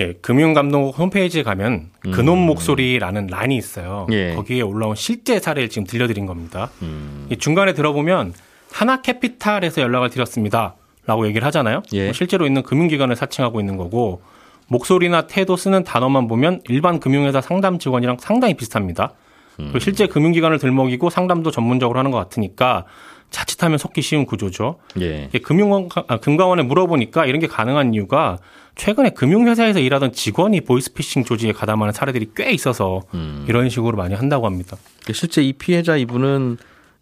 예, 0.00 0.12
금융감독 0.14 0.98
홈페이지에 0.98 1.44
가면 1.44 1.90
근원 2.00 2.38
목소리라는 2.38 3.28
란이 3.28 3.56
있어요. 3.56 4.08
예. 4.10 4.34
거기에 4.34 4.62
올라온 4.62 4.96
실제 4.96 5.38
사례를 5.38 5.68
지금 5.68 5.86
들려드린 5.86 6.26
겁니다. 6.26 6.70
음. 6.82 7.28
이 7.30 7.36
중간에 7.36 7.74
들어보면 7.74 8.32
하나 8.74 9.00
캐피탈에서 9.00 9.80
연락을 9.82 10.10
드렸습니다. 10.10 10.74
라고 11.06 11.28
얘기를 11.28 11.46
하잖아요. 11.46 11.82
예. 11.92 12.06
뭐 12.06 12.12
실제로 12.12 12.44
있는 12.44 12.62
금융기관을 12.62 13.14
사칭하고 13.14 13.60
있는 13.60 13.76
거고 13.76 14.22
목소리나 14.66 15.28
태도 15.28 15.56
쓰는 15.56 15.84
단어만 15.84 16.26
보면 16.26 16.60
일반 16.68 16.98
금융회사 16.98 17.40
상담 17.40 17.78
직원이랑 17.78 18.16
상당히 18.18 18.54
비슷합니다. 18.54 19.12
그리고 19.56 19.78
실제 19.78 20.08
금융기관을 20.08 20.58
들먹이고 20.58 21.10
상담도 21.10 21.52
전문적으로 21.52 22.00
하는 22.00 22.10
것 22.10 22.18
같으니까 22.18 22.84
자칫하면 23.30 23.78
속기 23.78 24.02
쉬운 24.02 24.26
구조죠. 24.26 24.80
예. 25.00 25.28
금융원, 25.44 25.88
아, 26.08 26.16
금감원에 26.16 26.64
물어보니까 26.64 27.26
이런 27.26 27.40
게 27.40 27.46
가능한 27.46 27.94
이유가 27.94 28.38
최근에 28.74 29.10
금융회사에서 29.10 29.78
일하던 29.78 30.12
직원이 30.12 30.62
보이스피싱 30.62 31.22
조직에 31.22 31.52
가담하는 31.52 31.92
사례들이 31.92 32.30
꽤 32.34 32.50
있어서 32.50 33.02
음. 33.14 33.44
이런 33.48 33.68
식으로 33.68 33.96
많이 33.96 34.14
한다고 34.14 34.46
합니다. 34.46 34.76
실제 35.12 35.42
이 35.42 35.52
피해자 35.52 35.96
이분은 35.96 36.56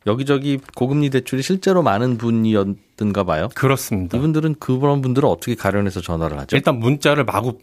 여기저기 0.06 0.58
고금리 0.74 1.10
대출이 1.10 1.42
실제로 1.42 1.82
많은 1.82 2.18
분이었던가 2.18 3.24
봐요. 3.24 3.48
그렇습니다. 3.54 4.16
이분들은 4.18 4.56
그런 4.58 5.00
분들은 5.00 5.28
어떻게 5.28 5.54
가려내서 5.54 6.00
전화를 6.00 6.38
하죠? 6.40 6.56
일단 6.56 6.78
문자를 6.78 7.24
마구 7.24 7.58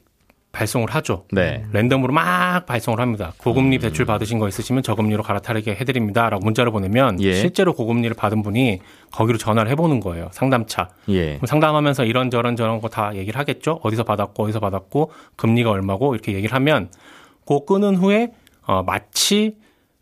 발송을 0.52 0.90
하죠. 0.90 1.26
네. 1.32 1.64
랜덤으로 1.74 2.12
막 2.12 2.66
발송을 2.66 3.00
합니다. 3.00 3.34
고금리 3.38 3.78
대출 3.78 4.06
받으신 4.06 4.40
거 4.40 4.48
있으시면 4.48 4.82
저금리로 4.82 5.22
갈아타게 5.22 5.76
해드립니다라고 5.76 6.44
문자를 6.44 6.72
보내면 6.72 7.22
예. 7.22 7.36
실제로 7.36 7.72
고금리를 7.72 8.16
받은 8.16 8.42
분이 8.42 8.80
거기로 9.12 9.38
전화를 9.38 9.70
해보는 9.72 10.00
거예요. 10.00 10.30
상담차. 10.32 10.90
예. 11.10 11.40
상담하면서 11.46 12.06
이런저런 12.06 12.56
저런 12.56 12.82
거 12.82 12.88
다 12.90 13.16
얘기를 13.16 13.38
하겠죠. 13.40 13.80
어디서 13.84 14.04
받았고 14.04 14.44
어디서 14.46 14.60
받았고 14.60 15.12
금리가 15.36 15.70
얼마고 15.70 16.16
이렇게 16.16 16.34
얘기를 16.34 16.56
하면 16.56 16.90
그 17.46 17.64
끊은 17.66 17.98
후에 17.98 18.32
어, 18.66 18.82
마치 18.82 19.56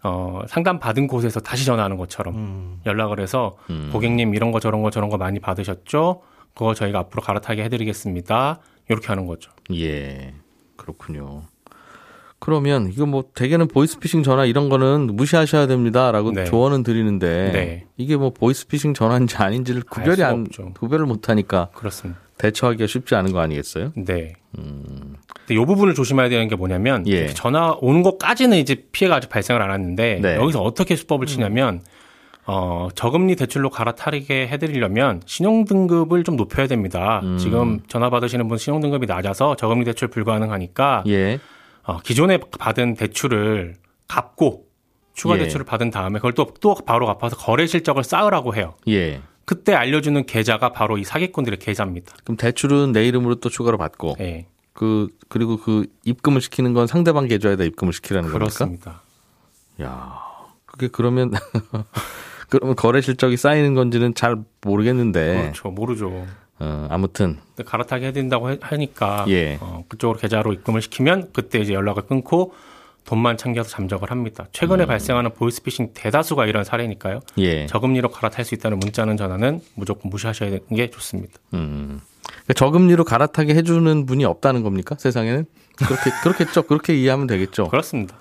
어, 0.04 0.42
상담 0.48 0.80
받은 0.80 1.08
곳에서 1.08 1.40
다시 1.40 1.66
전화하는 1.66 1.98
것처럼 1.98 2.80
연락을 2.86 3.20
해서 3.20 3.58
음. 3.70 3.90
고객님 3.92 4.36
이런 4.36 4.52
거 4.52 4.60
저런 4.60 4.82
거 4.82 4.90
저런 4.90 5.10
거 5.10 5.18
많이 5.18 5.40
받으셨죠? 5.40 6.22
그거 6.54 6.74
저희가 6.74 7.00
앞으로 7.00 7.22
갈아타게 7.22 7.64
해드리겠습니다. 7.64 8.60
이렇게 8.90 9.08
하는 9.08 9.26
거죠. 9.26 9.52
예. 9.74 10.34
그렇군요. 10.76 11.44
그러면 12.40 12.90
이거 12.92 13.06
뭐 13.06 13.26
대개는 13.34 13.68
보이스피싱 13.68 14.24
전화 14.24 14.46
이런 14.46 14.70
거는 14.70 15.16
무시하셔야 15.16 15.66
됩니다라고 15.68 16.32
네. 16.32 16.46
조언은 16.46 16.84
드리는데 16.84 17.52
네. 17.52 17.86
이게 17.98 18.16
뭐 18.16 18.32
보이스피싱 18.32 18.94
전화인지 18.94 19.38
아닌지를 19.38 19.82
알 19.82 19.90
구별이 19.90 20.24
안 20.24 20.42
없죠. 20.42 20.72
구별을 20.76 21.08
못 21.08 21.30
하니까 21.30 21.70
그렇습니다. 21.74 22.20
대처하기가 22.38 22.88
쉽지 22.88 23.16
않은 23.16 23.32
거 23.32 23.40
아니겠어요? 23.40 23.94
네. 23.96 24.34
근데 24.54 25.62
이 25.62 25.66
부분을 25.66 25.94
조심해야 25.94 26.30
되는 26.30 26.48
게 26.48 26.56
뭐냐면 26.56 27.08
예. 27.08 27.28
전화 27.28 27.76
오는 27.82 28.04
것까지는 28.04 28.58
이제 28.58 28.86
피해가 28.92 29.16
아직 29.16 29.30
발생을 29.30 29.62
안 29.62 29.72
했는데 29.72 30.20
네. 30.22 30.36
여기서 30.36 30.62
어떻게 30.62 30.96
수법을 30.96 31.26
치냐면 31.28 31.82
어, 32.46 32.88
저금리 32.96 33.36
대출로 33.36 33.70
갈아타게 33.70 34.48
해드리려면 34.48 35.22
신용등급을 35.26 36.24
좀 36.24 36.38
높여야 36.38 36.68
됩니다. 36.68 37.20
음. 37.24 37.38
지금 37.38 37.82
전화 37.88 38.10
받으시는 38.10 38.48
분 38.48 38.58
신용등급이 38.58 39.06
낮아서 39.06 39.56
저금리 39.56 39.84
대출 39.86 40.08
불가능하니까 40.08 41.04
예. 41.08 41.40
어, 41.84 42.00
기존에 42.00 42.40
받은 42.60 42.96
대출을 42.96 43.76
갚고 44.08 44.66
추가 45.14 45.36
예. 45.36 45.40
대출을 45.40 45.66
받은 45.66 45.90
다음에 45.92 46.20
그걸 46.20 46.34
또, 46.34 46.48
또 46.62 46.76
바로 46.76 47.06
갚아서 47.08 47.36
거래 47.36 47.66
실적을 47.66 48.04
쌓으라고 48.04 48.56
해요. 48.56 48.76
예. 48.88 49.22
그때 49.48 49.74
알려주는 49.74 50.26
계좌가 50.26 50.74
바로 50.74 50.98
이 50.98 51.06
사기꾼들의 51.06 51.60
계좌입니다. 51.60 52.14
그럼 52.26 52.36
대출은 52.36 52.92
내 52.92 53.08
이름으로 53.08 53.36
또 53.36 53.48
추가로 53.48 53.78
받고 53.78 54.18
예, 54.20 54.46
그 54.74 55.08
그리고 55.30 55.56
그 55.58 55.88
입금을 56.04 56.42
시키는 56.42 56.74
건 56.74 56.86
상대방 56.86 57.28
계좌에다 57.30 57.64
입금을 57.64 57.94
시키라는 57.94 58.24
겁니까? 58.30 58.38
그렇습니다. 58.40 59.02
야, 59.82 60.20
그게 60.66 60.90
그러면 60.92 61.32
그러면 62.50 62.76
거래 62.76 63.00
실적이 63.00 63.38
쌓이는 63.38 63.74
건지는 63.74 64.14
잘 64.16 64.36
모르겠는데 64.62 65.42
그렇죠. 65.44 65.70
모르죠. 65.70 66.26
어, 66.60 66.88
아무튼 66.90 67.38
갈아타게 67.66 68.08
해드린다고 68.08 68.52
해- 68.52 68.58
하니까 68.62 69.24
예. 69.30 69.60
어, 69.62 69.86
그쪽으로 69.88 70.20
계좌로 70.20 70.52
입금을 70.52 70.82
시키면 70.82 71.30
그때 71.32 71.60
이제 71.60 71.74
연락을 71.74 72.04
끊고 72.08 72.54
돈만 73.08 73.38
챙겨서 73.38 73.70
잠적을 73.70 74.12
합니다. 74.12 74.48
최근에 74.52 74.84
음. 74.84 74.88
발생하는 74.88 75.34
보이스피싱 75.34 75.92
대다수가 75.94 76.46
이런 76.46 76.66
사례니까요. 76.66 77.22
예. 77.38 77.66
저금리로 77.66 78.10
갈아탈 78.10 78.44
수 78.44 78.54
있다는 78.54 78.80
문자는 78.80 79.16
전화는 79.16 79.62
무조건 79.76 80.10
무시하셔야 80.10 80.50
되는 80.50 80.68
게 80.68 80.90
좋습니다. 80.90 81.34
음. 81.54 82.02
그러니까 82.28 82.54
저금리로 82.56 83.06
갈아타게 83.06 83.56
해주는 83.56 84.06
분이 84.06 84.26
없다는 84.26 84.62
겁니까? 84.62 84.96
세상에는 85.00 85.46
그렇게 85.78 86.12
그렇겠죠. 86.22 86.64
그렇게 86.64 86.96
이해하면 86.98 87.28
되겠죠. 87.28 87.70
그렇습니다. 87.70 88.18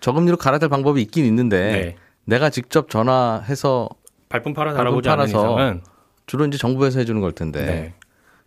저금리로 0.00 0.38
갈아탈 0.38 0.70
방법이 0.70 1.02
있긴 1.02 1.26
있는데 1.26 1.60
네. 1.60 1.96
내가 2.24 2.48
직접 2.48 2.88
전화해서 2.88 3.90
발품 4.30 4.54
팔아 4.54 4.72
발품 4.72 5.02
팔아서 5.02 5.26
이상은 5.26 5.82
주로 6.26 6.46
이제 6.46 6.56
정부에서 6.56 7.00
해주는 7.00 7.20
걸 7.20 7.32
텐데 7.32 7.64
네, 7.66 7.94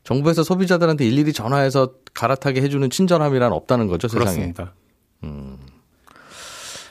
정부에서 0.03 0.41
소비자들한테 0.41 1.05
일일이 1.05 1.33
전화해서 1.33 1.93
갈아타게 2.15 2.61
해주는 2.63 2.89
친절함이란 2.89 3.53
없다는 3.53 3.87
거죠 3.87 4.07
세상에. 4.07 4.23
그렇습니다. 4.25 4.73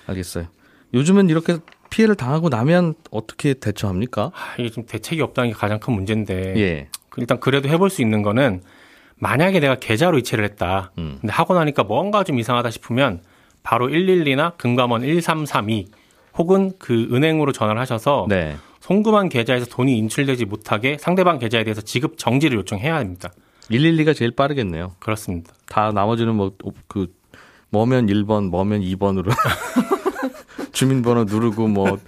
알겠어요. 0.07 0.47
요즘은 0.95 1.31
이렇게 1.31 1.59
피해를 1.91 2.15
당하고 2.15 2.49
나면 2.49 2.95
어떻게 3.11 3.55
대처합니까? 3.55 4.33
아, 4.35 4.55
이게 4.59 4.71
좀 4.71 4.85
대책이 4.87 5.21
없다는 5.21 5.51
게 5.51 5.55
가장 5.55 5.79
큰 5.79 5.93
문제인데 5.95 6.55
예. 6.57 6.89
일단 7.17 7.39
그래도 7.41 7.69
해볼 7.69 7.91
수 7.91 8.01
있는 8.03 8.23
거는 8.23 8.63
만약에 9.17 9.61
내가 9.61 9.77
계좌로 9.77 10.19
이체를 10.19 10.45
했다. 10.45 10.93
음. 10.99 11.19
근데 11.21 11.33
하고 11.33 11.55
나니까 11.55 11.85
뭔가 11.85 12.25
좀 12.25 12.39
이상하다 12.39 12.71
싶으면 12.71 13.21
바로 13.63 13.89
112나 13.89 14.57
금감원 14.57 15.03
1332 15.03 15.87
혹은 16.39 16.73
그 16.79 17.09
은행으로 17.13 17.53
전화를 17.53 17.81
하셔서 17.81 18.27
네. 18.29 18.57
송금한 18.81 19.29
계좌에서 19.29 19.67
돈이 19.67 19.97
인출되지 19.99 20.47
못하게 20.47 20.97
상대방 20.99 21.39
계좌에 21.39 21.63
대해서 21.63 21.83
지급 21.83 22.19
정지를 22.19 22.59
요청해야 22.59 22.97
합니다. 22.97 23.31
112가 23.71 24.17
제일 24.17 24.33
빠르겠네요. 24.33 24.95
그렇습니다. 24.99 25.53
다 25.67 25.93
나머지는 25.93 26.35
뭐 26.35 26.53
그 26.89 27.07
뭐면 27.73 28.07
1번, 28.07 28.51
뭐면 28.51 28.83
2번으로 28.83 29.33
주민번호 30.73 31.25
누르고 31.25 31.69
뭐 31.69 31.99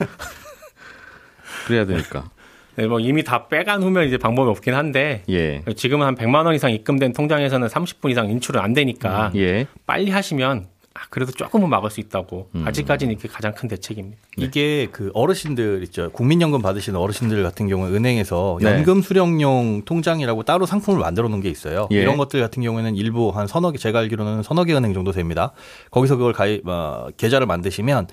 그래야 1.67 1.87
되니까. 1.87 2.31
네, 2.77 2.87
뭐 2.87 3.01
이미 3.01 3.23
다 3.25 3.49
빼간 3.49 3.83
후면 3.83 4.07
이제 4.07 4.19
방법이 4.19 4.51
없긴 4.51 4.75
한데 4.75 5.23
예. 5.29 5.63
지금은 5.77 6.07
한 6.07 6.17
100만 6.17 6.45
원 6.45 6.55
이상 6.55 6.73
입금된 6.73 7.13
통장에서는 7.13 7.69
30분 7.69 8.11
이상 8.11 8.29
인출은 8.29 8.61
안 8.61 8.73
되니까 8.73 9.31
예. 9.37 9.67
빨리 9.87 10.11
하시면 10.11 10.67
아, 10.67 10.74
그래도 11.11 11.33
조금은 11.33 11.69
막을 11.69 11.91
수 11.91 12.01
있다고 12.01 12.51
음. 12.55 12.67
아직까지는 12.67 13.15
이게 13.15 13.29
가장 13.29 13.53
큰 13.53 13.69
대책입니다. 13.69 14.17
이게 14.37 14.89
그 14.93 15.11
어르신들 15.13 15.83
있죠. 15.85 16.11
국민연금 16.13 16.63
받으시는 16.63 16.99
어르신들 16.99 17.43
같은 17.43 17.69
경우에 17.69 17.91
은행에서 17.91 18.59
네. 18.61 18.71
연금 18.71 19.03
수령용 19.03 19.83
통장이라고 19.85 20.45
따로 20.45 20.67
상품을 20.67 21.01
만들어 21.01 21.29
놓은 21.29 21.41
게 21.41 21.51
있어요. 21.51 21.89
예. 21.91 21.97
이런 21.97 22.17
것들 22.17 22.41
같은 22.41 22.63
경우에는 22.63 22.95
일부 22.95 23.31
한 23.31 23.49
서너 23.49 23.73
개, 23.73 23.79
제가 23.79 23.99
알기로는 24.01 24.45
서너 24.45 24.65
개 24.65 24.75
은행 24.75 24.95
정도 24.95 25.11
됩니다. 25.11 25.53
거기서 25.91 26.17
그걸 26.17 26.33
가입, 26.33 26.67
어, 26.69 27.09
계좌를 27.17 27.47
만드시면 27.47 28.07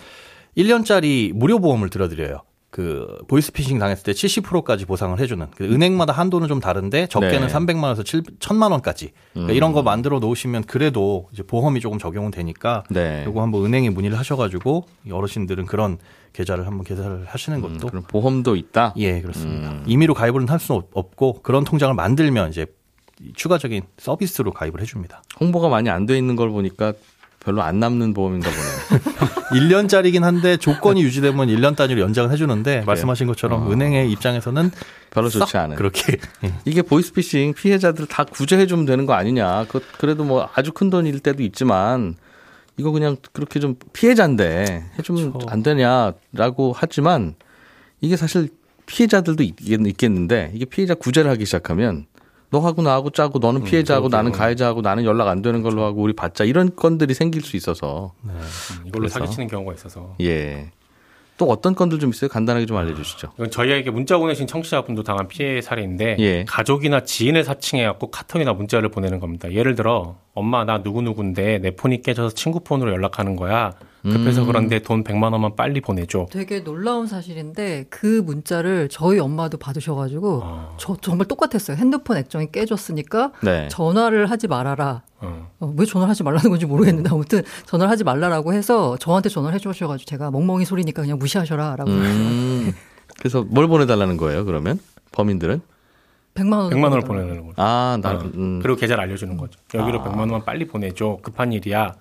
1년짜리 0.58 1.34
무료 1.34 1.60
보험을 1.60 1.90
들어드려요. 1.90 2.42
그 2.72 3.18
보이스피싱 3.28 3.80
당했을 3.80 4.04
때 4.06 4.14
70%까지 4.14 4.86
보상을 4.86 5.20
해주는 5.20 5.46
그 5.56 5.66
은행마다 5.66 6.14
한도는 6.14 6.48
좀 6.48 6.62
다른데 6.62 7.08
적게는 7.08 7.48
네. 7.48 7.54
300만 7.54 7.84
원에서 7.84 8.02
7, 8.04 8.22
1000만 8.40 8.72
원까지 8.72 9.12
그러니까 9.34 9.52
음. 9.52 9.56
이런 9.56 9.74
거 9.74 9.84
만들어 9.84 10.20
놓으시면 10.20 10.64
그래도 10.64 11.28
이제 11.34 11.44
보험이 11.44 11.82
조금 11.82 12.00
적용은 12.00 12.32
되니까 12.32 12.84
네. 12.90 13.26
요거 13.26 13.42
한번 13.42 13.66
은행에 13.66 13.90
문의를 13.90 14.18
하셔가지고 14.18 14.86
이 15.06 15.12
어르신들은 15.12 15.66
그런 15.66 15.98
계좌를 16.32 16.66
한번 16.66 16.86
개설을 16.86 17.26
하시는 17.26 17.58
음, 17.58 17.62
것도 17.62 17.88
그럼 17.90 18.04
보험도 18.08 18.56
있다. 18.56 18.94
예 18.96 19.20
그렇습니다. 19.20 19.70
음. 19.72 19.84
임의로 19.86 20.14
가입을 20.14 20.50
할 20.50 20.58
수는 20.58 20.80
없- 20.80 20.90
없고 20.94 21.42
그런 21.44 21.66
통장을 21.66 21.94
만들면 21.94 22.50
이제 22.52 22.66
추가적인 23.36 23.84
서비스로 23.98 24.52
가입을 24.54 24.80
해줍니다. 24.82 25.22
홍보가 25.42 25.68
많이 25.68 25.90
안 25.90 26.06
돼 26.06 26.18
있는 26.18 26.38
걸 26.38 26.50
보니까 26.50 26.94
별로 27.44 27.62
안 27.64 27.80
남는 27.80 28.14
보험인가 28.14 28.50
보네요. 28.50 29.02
1년짜리긴 29.52 30.22
한데 30.22 30.58
조건이 30.58 31.02
유지되면 31.04 31.48
1년 31.48 31.76
단위로 31.76 32.00
연장을 32.02 32.32
해주는데 32.32 32.82
말씀하신 32.86 33.28
것처럼 33.28 33.68
어. 33.68 33.72
은행의 33.72 34.12
입장에서는 34.12 34.72
별로 35.10 35.30
썩 35.30 35.40
좋지 35.42 35.58
않은. 35.58 35.76
그렇게 35.76 36.18
예. 36.44 36.54
이게 36.66 36.82
보이스피싱 36.82 37.54
피해자들 37.54 38.06
다 38.08 38.24
구제해 38.24 38.66
주면 38.68 38.86
되는 38.86 39.06
거 39.06 39.14
아니냐. 39.14 39.66
그 39.70 39.82
그래도 39.98 40.24
뭐 40.24 40.48
아주 40.54 40.72
큰 40.72 40.90
돈일 40.90 41.20
때도 41.20 41.44
있지만 41.44 42.16
이거 42.78 42.92
그냥 42.92 43.18
그렇게 43.34 43.60
좀 43.60 43.76
피해자인데 43.92 44.86
해주면 45.00 45.34
그렇죠. 45.34 45.48
안 45.50 45.64
되냐라고 45.64 46.74
하지만 46.76 47.36
이게 48.00 48.16
사실 48.16 48.50
피해자들도 48.86 49.44
있겠- 49.44 49.86
있겠는데 49.88 50.52
이게 50.54 50.66
피해자 50.66 50.94
구제를 50.94 51.30
하기 51.32 51.46
시작하면 51.46 52.06
너하고 52.52 52.82
나하고 52.82 53.10
짜고 53.10 53.40
너는 53.40 53.64
피해자하고 53.64 54.10
나는 54.10 54.32
가해자하고 54.32 54.82
나는 54.82 55.06
연락 55.06 55.30
안 55.30 55.42
되는 55.42 55.62
걸로 55.62 55.84
하고 55.84 56.02
우리 56.02 56.14
받자 56.14 56.44
이런 56.44 56.76
건들이 56.76 57.14
생길 57.14 57.42
수 57.42 57.56
있어서 57.56 58.14
음, 58.26 58.40
이걸로 58.86 59.04
그래서? 59.04 59.20
사기치는 59.20 59.48
경우가 59.48 59.74
있어서 59.74 60.16
예. 60.22 60.70
또 61.38 61.46
어떤 61.50 61.74
건들 61.74 61.98
좀 61.98 62.12
있어요? 62.12 62.30
간단하게 62.30 62.66
좀 62.66 62.78
알려주시죠. 62.78 63.32
이건 63.36 63.50
저희에게 63.50 63.90
문자 63.90 64.18
보내신 64.18 64.46
청취자분도 64.48 65.04
당한 65.04 65.28
피해 65.30 65.62
사례인데 65.62 66.18
예. 66.20 66.44
가족이나 66.46 67.04
지인을 67.06 67.46
사칭해갖고 67.46 68.12
카톡이나 68.12 68.54
문자를 68.54 68.90
보내는 68.90 69.20
겁니다. 69.20 69.52
예를 69.52 69.76
들어 69.76 70.18
엄마 70.36 70.66
나 70.66 70.84
누구 70.84 71.02
누구인데 71.02 71.60
내 71.60 71.72
폰이 71.72 72.02
깨져서 72.02 72.36
친구 72.36 72.60
폰으로 72.60 72.92
연락하는 72.92 73.38
거야. 73.38 73.74
급해서 74.04 74.42
음. 74.42 74.48
그런데 74.48 74.80
돈 74.80 75.04
100만 75.04 75.32
원만 75.32 75.56
빨리 75.56 75.80
보내줘. 75.82 76.28
되게 76.32 76.64
놀라운 76.64 77.06
사실인데 77.08 77.86
그 77.90 78.22
문자를 78.26 78.90
저희 78.90 79.20
엄마도 79.20 79.58
받으셔가지고 79.58 80.42
어, 80.44 80.76
저 80.78 80.96
정말 81.02 81.28
똑같았어요. 81.28 81.78
핸드폰 81.78 82.18
액정이 82.18 82.52
깨졌으니까 82.52 83.32
네. 83.44 83.68
전화를 83.70 84.32
하지 84.32 84.48
말아라. 84.48 85.04
어. 85.20 85.48
어, 85.60 85.74
왜 85.78 85.86
전화를 85.86 86.10
하지 86.10 86.24
말라는 86.24 86.50
건지 86.50 86.66
모르겠는데 86.66 87.10
아무튼 87.12 87.44
전화를 87.66 87.92
하지 87.92 88.04
말라라고 88.04 88.54
해서 88.54 88.98
저한테 88.98 89.30
전화를 89.30 89.56
해주셔가지고 89.56 90.08
제가 90.08 90.32
멍멍이 90.32 90.66
소리니까 90.66 91.04
그냥 91.04 91.20
무시하셔라라고 91.20 91.92
음. 91.92 92.74
그래서 93.20 93.44
뭘 93.48 93.68
보내달라는 93.68 94.18
거예요? 94.18 94.46
그러면 94.46 94.80
범인들은? 95.12 95.62
100만 96.34 96.54
원 96.54 96.70
100만 96.72 96.84
원을 96.86 97.02
보내는 97.02 97.42
거죠. 97.48 97.54
아, 97.58 98.00
나, 98.02 98.14
어. 98.14 98.32
음. 98.36 98.60
그리고 98.64 98.80
계좌를 98.80 99.04
알려주는 99.04 99.36
거죠. 99.38 99.60
여기로 99.74 100.00
아. 100.00 100.04
100만 100.06 100.20
원만 100.20 100.46
빨리 100.46 100.66
보내줘. 100.66 101.20
급한 101.22 101.52
일이야. 101.52 101.94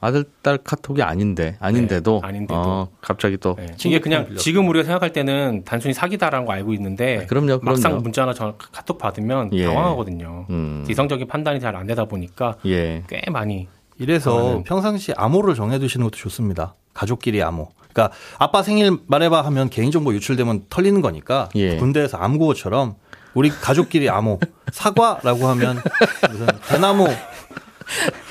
아들 0.00 0.24
딸 0.42 0.56
카톡이 0.58 1.02
아닌데 1.02 1.56
아닌데도 1.60 2.20
네, 2.22 2.28
아닌데도. 2.28 2.54
어, 2.58 2.88
갑자기 3.02 3.36
또 3.36 3.54
네. 3.56 3.66
이게 3.84 3.98
그냥. 4.00 4.34
지금 4.36 4.66
우리가 4.68 4.84
생각할 4.84 5.12
때는 5.12 5.62
단순히 5.66 5.92
사기다라는 5.92 6.46
거 6.46 6.52
알고 6.52 6.72
있는데 6.74 7.20
아, 7.22 7.26
그럼요, 7.26 7.58
그럼요. 7.60 7.64
막상 7.64 7.98
문자나 8.02 8.32
전 8.32 8.54
카톡 8.72 8.96
받으면 8.98 9.50
예. 9.52 9.64
당황하거든요. 9.66 10.46
음. 10.50 10.86
이성적인 10.88 11.28
판단이 11.28 11.60
잘 11.60 11.70
안 11.76 11.86
되다 11.86 12.04
보니까 12.06 12.56
예. 12.66 13.04
꽤 13.08 13.22
많이 13.30 13.68
이래서 13.98 14.62
평상시 14.66 15.12
암호를 15.16 15.54
정해두시는 15.54 16.04
것도 16.04 16.16
좋습니다. 16.16 16.74
가족끼리 16.94 17.42
암호. 17.42 17.68
그러니까 17.92 18.14
아빠 18.38 18.62
생일 18.62 18.96
말해봐 19.06 19.42
하면 19.42 19.68
개인정보 19.68 20.14
유출되면 20.14 20.64
털리는 20.70 21.00
거니까 21.02 21.48
예. 21.56 21.76
군대에서 21.76 22.16
암구호처럼 22.16 22.94
우리 23.34 23.50
가족끼리 23.50 24.08
암호 24.10 24.40
사과라고 24.72 25.46
하면 25.48 25.78
무슨 26.30 26.46
대나무 26.68 27.06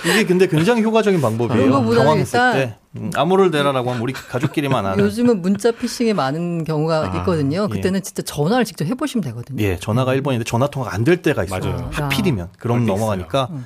이게 0.07 0.25
근데 0.25 0.47
굉장히 0.47 0.81
효과적인 0.83 1.19
방법이에요. 1.21 1.71
당황했을 1.71 2.39
때 2.53 2.77
음, 2.95 3.11
암호를 3.15 3.51
대라라고 3.51 3.89
하면 3.89 4.01
우리 4.01 4.13
가족끼리만 4.13 4.85
아는. 4.85 5.03
요즘은 5.03 5.41
문자 5.41 5.71
피싱이 5.71 6.13
많은 6.13 6.63
경우가 6.63 7.11
아, 7.13 7.17
있거든요. 7.19 7.67
예. 7.69 7.73
그때는 7.73 8.01
진짜 8.01 8.21
전화를 8.23 8.65
직접 8.65 8.85
해보시면 8.85 9.23
되거든요. 9.25 9.61
예, 9.63 9.77
전화가 9.77 10.15
1번인데 10.15 10.45
전화 10.45 10.67
통화가 10.67 10.95
안 10.95 11.03
될 11.03 11.21
때가 11.21 11.43
있어요. 11.43 11.59
맞아요. 11.73 11.89
하필이면 11.91 12.49
그럼 12.59 12.85
넘어가니까 12.85 13.47
있어요. 13.51 13.63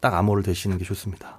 딱 0.00 0.14
암호를 0.14 0.42
대시는 0.42 0.78
게 0.78 0.84
좋습니다. 0.84 1.38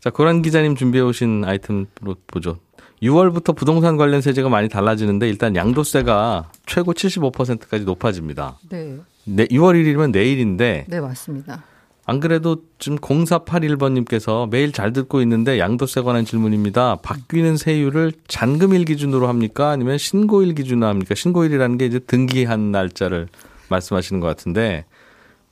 자, 0.00 0.10
고란 0.10 0.42
기자님 0.42 0.74
준비해 0.74 1.02
오신 1.04 1.44
아이템으로 1.44 2.16
보죠. 2.26 2.58
6월부터 3.02 3.54
부동산 3.54 3.96
관련 3.96 4.20
세제가 4.20 4.48
많이 4.48 4.68
달라지는데 4.68 5.28
일단 5.28 5.54
양도세가 5.54 6.50
최고 6.66 6.92
75%까지 6.92 7.84
높아집니다. 7.84 8.58
네, 8.68 8.96
네, 9.24 9.46
6월 9.46 9.74
1일이면 9.74 10.10
내일인데 10.10 10.86
네 10.88 11.00
맞습니다. 11.00 11.64
안 12.04 12.18
그래도 12.18 12.56
지금 12.78 12.98
0481번님께서 12.98 14.50
매일 14.50 14.72
잘 14.72 14.92
듣고 14.92 15.20
있는데 15.22 15.58
양도세 15.58 16.02
관한 16.02 16.24
질문입니다. 16.24 16.96
바뀌는 16.96 17.56
세율을 17.56 18.12
잔금일 18.26 18.84
기준으로 18.84 19.28
합니까? 19.28 19.70
아니면 19.70 19.98
신고일 19.98 20.54
기준으로 20.54 20.88
합니까? 20.88 21.14
신고일이라는 21.14 21.78
게 21.78 21.86
이제 21.86 22.00
등기한 22.00 22.72
날짜를 22.72 23.28
말씀하시는 23.68 24.20
것 24.20 24.26
같은데 24.26 24.84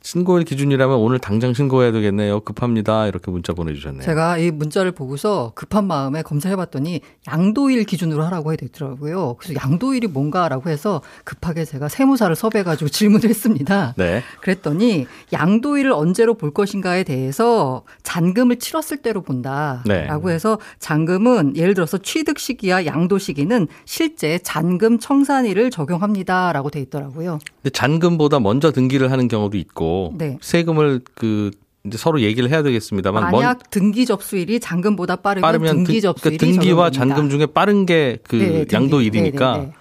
신고일 0.03 0.45
기준이라면 0.45 0.97
오늘 0.97 1.19
당장 1.19 1.53
신고해야 1.53 1.93
되겠네요. 1.93 2.41
급합니다. 2.41 3.07
이렇게 3.07 3.31
문자 3.31 3.53
보내주셨네요. 3.53 4.03
제가 4.03 4.39
이 4.39 4.51
문자를 4.51 4.93
보고서 4.93 5.53
급한 5.55 5.87
마음에 5.87 6.23
검사해봤더니 6.23 7.03
양도일 7.29 7.85
기준으로 7.85 8.23
하라고 8.25 8.53
해되더라고요. 8.53 9.37
그래서 9.39 9.61
양도일이 9.63 10.07
뭔가라고 10.07 10.71
해서 10.71 11.03
급하게 11.25 11.67
제가 11.67 11.89
세무사를 11.89 12.35
섭외해가지고 12.35 12.89
질문을 12.91 13.29
했습니다. 13.29 13.95
네. 13.99 14.23
그랬더니 14.41 15.07
양도일을 15.33 15.93
언제로 15.93 16.35
볼 16.35 16.51
것인가에 16.53 17.05
대해서 17.05 17.83
잔금을 18.03 18.57
치렀을 18.57 18.99
때로 18.99 19.21
본다라고 19.21 20.29
네. 20.29 20.35
해서 20.35 20.59
잔금은 20.79 21.57
예를 21.57 21.75
들어서 21.75 21.99
취득 21.99 22.39
시기와 22.39 22.87
양도 22.87 23.19
시기는 23.19 23.69
실제 23.85 24.39
잔금 24.39 24.99
청산일을 24.99 25.71
적용합니다라고 25.71 26.71
돼 26.71 26.81
있더라고요. 26.81 27.39
근데 27.63 27.71
잔금보다 27.71 28.41
먼저 28.41 28.73
등기를 28.73 29.13
하는 29.13 29.29
경우도 29.29 29.59
있고 29.59 29.90
네. 30.17 30.39
세금을 30.41 31.01
그 31.15 31.51
이제 31.87 31.97
서로 31.97 32.21
얘기를 32.21 32.51
해야 32.51 32.63
되겠습니다만 32.63 33.31
먼- 33.31 33.41
만약 33.43 33.71
등기 33.71 34.05
접수일이 34.05 34.61
잔금보다 34.61 35.17
빠르면 35.17 35.61
등기 35.77 35.95
등- 35.95 36.01
접수일이 36.03 36.37
그러니까 36.37 36.61
등기와. 36.61 36.91
잔금 36.91 37.31
중에 37.31 37.47
빠른 37.47 37.87
게그 37.87 38.37
네, 38.37 38.49
등기. 38.67 38.75
양도일이니까 38.77 39.53
네, 39.53 39.59
네, 39.61 39.67
네. 39.69 39.73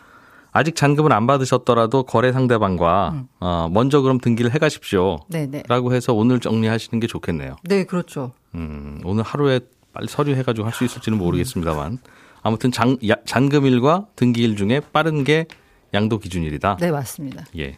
아직 0.51 0.75
잔금을 0.75 1.11
안 1.13 1.27
받으셨더라도 1.27 2.03
거래 2.03 2.31
상대방과 2.31 3.09
음. 3.15 3.27
어, 3.39 3.67
먼저 3.71 4.01
그럼 4.01 4.17
등기를 4.19 4.53
해가십시오. 4.55 5.19
네, 5.29 5.45
네. 5.45 5.61
라고 5.67 5.93
해서 5.93 6.13
오늘 6.13 6.39
정리하시는 6.39 6.99
게 6.99 7.05
좋겠네요. 7.07 7.57
네, 7.63 7.83
그렇죠. 7.83 8.31
음, 8.55 8.99
오늘 9.03 9.23
하루에 9.23 9.59
빨리 9.93 10.07
서류해가지고 10.07 10.65
할 10.65 10.73
수 10.73 10.85
있을지는 10.85 11.17
모르겠습니다만 11.17 11.97
아무튼 12.41 12.71
잔, 12.71 12.97
야- 13.09 13.15
잔금일과 13.25 14.07
등기일 14.15 14.55
중에 14.55 14.81
빠른 14.93 15.23
게 15.25 15.45
양도 15.93 16.17
기준일이다. 16.17 16.77
네, 16.79 16.91
맞습니다. 16.91 17.43
예. 17.57 17.77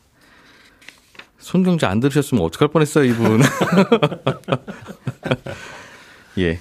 손경제 1.41 1.85
안 1.85 1.99
들으셨으면 1.99 2.43
어떡할 2.43 2.69
뻔했어요, 2.69 3.05
이분. 3.05 3.41
예. 6.37 6.59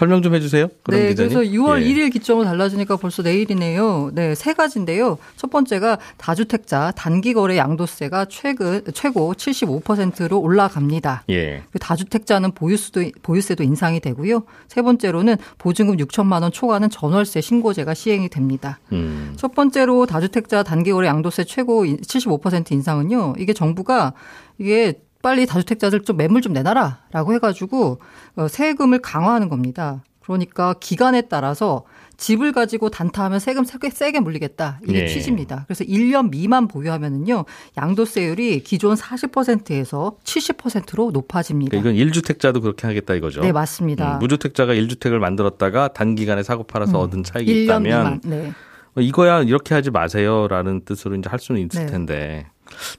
설명 0.00 0.22
좀 0.22 0.34
해주세요. 0.34 0.68
그럼 0.82 0.98
네, 0.98 1.08
기자님. 1.10 1.34
그래서 1.34 1.52
6월 1.52 1.82
예. 1.82 1.84
1일 1.84 2.10
기점으로 2.10 2.46
달라지니까 2.46 2.96
벌써 2.96 3.20
내일이네요. 3.20 4.12
네, 4.14 4.34
세 4.34 4.54
가지인데요. 4.54 5.18
첫 5.36 5.50
번째가 5.50 5.98
다주택자 6.16 6.92
단기 6.96 7.34
거래 7.34 7.58
양도세가 7.58 8.24
최근 8.30 8.80
최고 8.94 9.34
75%로 9.34 10.40
올라갑니다. 10.40 11.24
예. 11.28 11.64
그 11.70 11.78
다주택자는 11.78 12.52
보유세도 12.52 13.10
보유세도 13.20 13.62
인상이 13.62 14.00
되고요. 14.00 14.44
세 14.68 14.80
번째로는 14.80 15.36
보증금 15.58 15.98
6천만 15.98 16.40
원 16.40 16.50
초과는 16.50 16.88
전월세 16.88 17.42
신고제가 17.42 17.92
시행이 17.92 18.30
됩니다. 18.30 18.78
음. 18.92 19.34
첫 19.36 19.54
번째로 19.54 20.06
다주택자 20.06 20.62
단기 20.62 20.92
거래 20.92 21.08
양도세 21.08 21.44
최고 21.44 21.84
75% 21.84 22.72
인상은요. 22.72 23.34
이게 23.36 23.52
정부가 23.52 24.14
이게 24.56 24.94
빨리 25.22 25.46
다주택자들 25.46 26.02
좀 26.02 26.16
매물 26.16 26.42
좀 26.42 26.52
내놔라라고 26.52 27.34
해가지고 27.34 27.98
어, 28.36 28.48
세금을 28.48 29.00
강화하는 29.00 29.48
겁니다. 29.48 30.02
그러니까 30.20 30.74
기간에 30.80 31.22
따라서 31.22 31.84
집을 32.16 32.52
가지고 32.52 32.90
단타하면 32.90 33.40
세금 33.40 33.64
세게, 33.64 33.90
세게 33.90 34.20
물리겠다. 34.20 34.80
이게 34.86 35.02
예. 35.02 35.06
취지입니다. 35.06 35.64
그래서 35.66 35.84
1년 35.84 36.30
미만 36.30 36.68
보유하면은요. 36.68 37.46
양도세율이 37.78 38.62
기존 38.62 38.94
40%에서 38.94 40.16
70%로 40.22 41.10
높아집니다. 41.12 41.70
그러니까 41.70 41.90
이건 41.90 42.12
1주택자도 42.12 42.60
그렇게 42.60 42.86
하겠다 42.86 43.14
이거죠. 43.14 43.40
네, 43.40 43.52
맞습니다. 43.52 44.16
음, 44.16 44.18
무주택자가 44.18 44.74
1주택을 44.74 45.18
만들었다가 45.18 45.88
단기간에 45.88 46.42
사고 46.42 46.62
팔아서 46.62 46.98
음. 47.00 47.04
얻은 47.04 47.24
차익이 47.24 47.52
1년 47.52 47.64
있다면 47.64 47.82
미만. 47.82 48.20
네. 48.24 48.52
뭐 48.92 49.02
이거야 49.02 49.42
이렇게 49.42 49.74
하지 49.74 49.90
마세요라는 49.90 50.82
뜻으로 50.84 51.16
이제 51.16 51.30
할 51.30 51.38
수는 51.38 51.62
있을 51.62 51.86
네. 51.86 51.90
텐데 51.90 52.46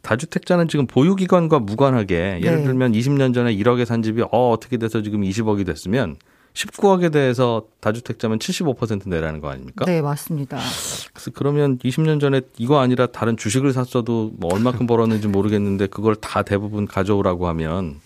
다주택자는 0.01 0.67
지금 0.67 0.87
보유기간과 0.87 1.59
무관하게 1.59 2.39
예를 2.41 2.59
네. 2.59 2.63
들면 2.63 2.93
20년 2.93 3.33
전에 3.33 3.55
1억에 3.55 3.85
산 3.85 4.01
집이 4.01 4.23
어 4.31 4.51
어떻게 4.51 4.77
돼서 4.77 5.01
지금 5.01 5.21
20억이 5.21 5.65
됐으면 5.65 6.17
19억에 6.53 7.11
대해서 7.11 7.63
다주택자면 7.79 8.39
75% 8.39 9.07
내라는 9.07 9.39
거 9.39 9.49
아닙니까? 9.49 9.85
네, 9.85 10.01
맞습니다. 10.01 10.59
그래서 11.13 11.31
그러면 11.33 11.77
20년 11.79 12.19
전에 12.19 12.41
이거 12.57 12.79
아니라 12.79 13.07
다른 13.07 13.37
주식을 13.37 13.71
샀어도 13.73 14.31
뭐 14.37 14.53
얼마큼 14.53 14.85
벌었는지 14.85 15.27
모르겠는데 15.27 15.87
그걸 15.87 16.15
다 16.15 16.41
대부분 16.43 16.85
가져오라고 16.85 17.47
하면 17.47 18.01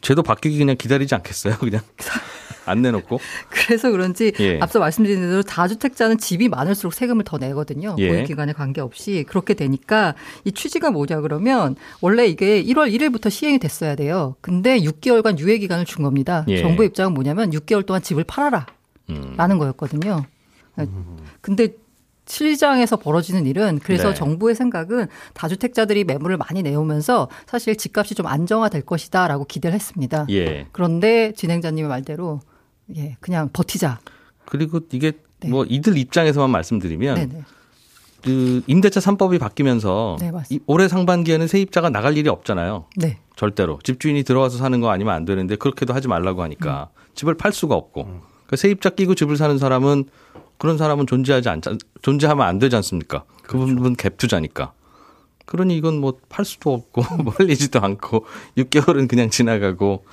제도 0.00 0.22
바뀌기 0.22 0.58
그냥 0.58 0.76
기다리지 0.76 1.14
않겠어요? 1.14 1.56
그냥 1.60 1.82
안 2.64 2.82
내놓고 2.82 3.20
그래서 3.48 3.90
그런지 3.90 4.32
예. 4.40 4.58
앞서 4.60 4.78
말씀드린 4.80 5.20
대로 5.20 5.42
다주택자는 5.42 6.18
집이 6.18 6.48
많을수록 6.48 6.94
세금을 6.94 7.24
더 7.24 7.38
내거든요. 7.38 7.94
예. 7.98 8.08
보유 8.08 8.24
기간에 8.24 8.52
관계없이 8.52 9.24
그렇게 9.28 9.54
되니까 9.54 10.14
이 10.44 10.52
취지가 10.52 10.90
뭐냐 10.90 11.20
그러면 11.20 11.76
원래 12.00 12.26
이게 12.26 12.62
1월 12.64 12.92
1일부터 12.92 13.30
시행이 13.30 13.58
됐어야 13.58 13.94
돼요. 13.94 14.36
근데 14.40 14.80
6개월간 14.80 15.38
유예 15.38 15.58
기간을 15.58 15.84
준 15.84 16.02
겁니다. 16.02 16.44
예. 16.48 16.58
정부 16.58 16.84
입장은 16.84 17.14
뭐냐면 17.14 17.50
6개월 17.50 17.86
동안 17.86 18.02
집을 18.02 18.24
팔아라. 18.24 18.66
음. 19.10 19.34
라는 19.36 19.58
거였거든요. 19.58 20.24
근데 21.40 21.68
시장에서 22.26 22.96
벌어지는 22.96 23.46
일은 23.46 23.78
그래서 23.82 24.08
네. 24.08 24.14
정부의 24.14 24.54
생각은 24.54 25.06
다주택자들이 25.34 26.04
매물을 26.04 26.36
많이 26.36 26.62
내오면서 26.62 27.28
사실 27.46 27.76
집값이 27.76 28.14
좀 28.14 28.26
안정화될 28.26 28.82
것이다라고 28.82 29.44
기대를 29.44 29.74
했습니다. 29.74 30.26
예. 30.30 30.66
그런데 30.72 31.32
진행자님의 31.32 31.88
말대로 31.88 32.40
예, 32.96 33.16
그냥 33.20 33.50
버티자. 33.52 34.00
그리고 34.44 34.80
이게 34.92 35.12
네. 35.40 35.48
뭐 35.48 35.64
이들 35.64 35.96
입장에서만 35.96 36.50
말씀드리면 36.50 37.14
네네. 37.14 37.44
그 38.24 38.62
임대차 38.66 39.00
3법이 39.00 39.38
바뀌면서 39.38 40.16
네, 40.20 40.32
올해 40.66 40.88
상반기에는 40.88 41.46
세입자가 41.46 41.90
나갈 41.90 42.16
일이 42.16 42.28
없잖아요. 42.28 42.86
네. 42.96 43.18
절대로 43.36 43.78
집주인이 43.84 44.22
들어와서 44.24 44.58
사는 44.58 44.80
거 44.80 44.90
아니면 44.90 45.14
안 45.14 45.24
되는데 45.24 45.56
그렇게도 45.56 45.94
하지 45.94 46.08
말라고 46.08 46.42
하니까 46.42 46.90
음. 46.92 47.00
집을 47.14 47.34
팔 47.34 47.52
수가 47.52 47.74
없고 47.74 48.04
그러니까 48.04 48.56
세입자 48.56 48.90
끼고 48.90 49.14
집을 49.14 49.36
사는 49.36 49.58
사람은 49.58 50.06
그런 50.58 50.78
사람은 50.78 51.06
존재하지 51.06 51.48
않 51.48 51.60
존재하면 52.02 52.46
안 52.46 52.58
되지 52.58 52.76
않습니까? 52.76 53.24
그 53.42 53.58
그렇죠. 53.58 53.74
갭 53.94 54.16
투자니까. 54.16 54.72
그러니 55.44 55.76
이건 55.76 56.00
뭐 56.00 56.14
팔 56.28 56.44
수도 56.44 56.72
없고 56.74 57.02
멀리지도 57.38 57.80
않고 57.80 58.26
6개월은 58.58 59.08
그냥 59.08 59.30
지나가고 59.30 60.04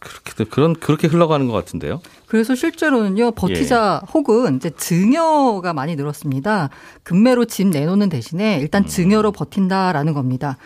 그렇게 0.00 0.44
그런 0.44 0.74
그렇게 0.74 1.06
흘러가는 1.06 1.46
것 1.46 1.52
같은데요. 1.52 2.00
그래서 2.26 2.54
실제로는요, 2.54 3.30
버티자 3.32 4.00
예. 4.02 4.10
혹은 4.12 4.56
이제 4.56 4.70
증여가 4.70 5.72
많이 5.72 5.96
늘었습니다. 5.96 6.68
금매로 7.04 7.46
집 7.46 7.68
내놓는 7.68 8.08
대신에 8.10 8.56
음. 8.56 8.60
일단 8.60 8.86
증여로 8.86 9.32
버틴다라는 9.32 10.12
겁니다. 10.12 10.58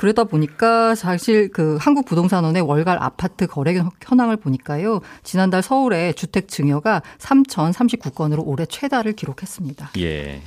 그러다 0.00 0.24
보니까 0.24 0.94
사실 0.94 1.50
그 1.50 1.76
한국 1.78 2.06
부동산원의 2.06 2.62
월갈 2.62 2.96
아파트 3.02 3.46
거래 3.46 3.78
현황을 4.02 4.38
보니까요, 4.38 5.00
지난달 5.22 5.62
서울의 5.62 6.14
주택 6.14 6.48
증여가 6.48 7.02
3,039건으로 7.18 8.42
올해 8.46 8.64
최다를 8.64 9.12
기록했습니다. 9.12 9.90
예. 9.98 10.40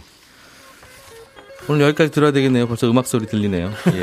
오늘 1.69 1.81
여기까지 1.85 2.09
들어야 2.09 2.31
되겠네요. 2.31 2.67
벌써 2.67 2.89
음악 2.89 3.05
소리 3.05 3.27
들리네요. 3.27 3.69
예. 3.93 4.01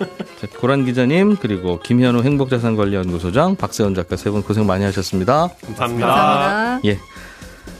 자, 0.40 0.46
고란 0.58 0.86
기자님 0.86 1.36
그리고 1.36 1.80
김현우 1.80 2.22
행복자산관리연구소장 2.22 3.56
박세원 3.56 3.94
작가 3.94 4.16
세 4.16 4.30
분 4.30 4.42
고생 4.42 4.66
많이 4.66 4.84
하셨습니다. 4.84 5.48
감사합니다. 5.66 6.06
감사합니다. 6.06 6.88
예. 6.88 6.98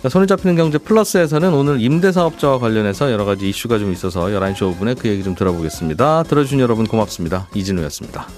자, 0.03 0.09
손에 0.09 0.27
잡히는 0.27 0.57
경제 0.57 0.79
플러스에서는 0.79 1.53
오늘 1.53 1.81
임대사업자와 1.81 2.59
관련해서 2.59 3.11
여러 3.11 3.24
가지 3.24 3.48
이슈가 3.48 3.79
좀 3.79 3.92
있어서 3.92 4.27
11시 4.27 4.59
5분에 4.59 4.98
그 4.98 5.09
얘기 5.09 5.24
좀 5.24 5.35
들어보겠습니다. 5.35 6.22
들어주신 6.24 6.61
여러분 6.61 6.87
고맙습니다. 6.87 7.48
이진우였습니다. 7.55 8.29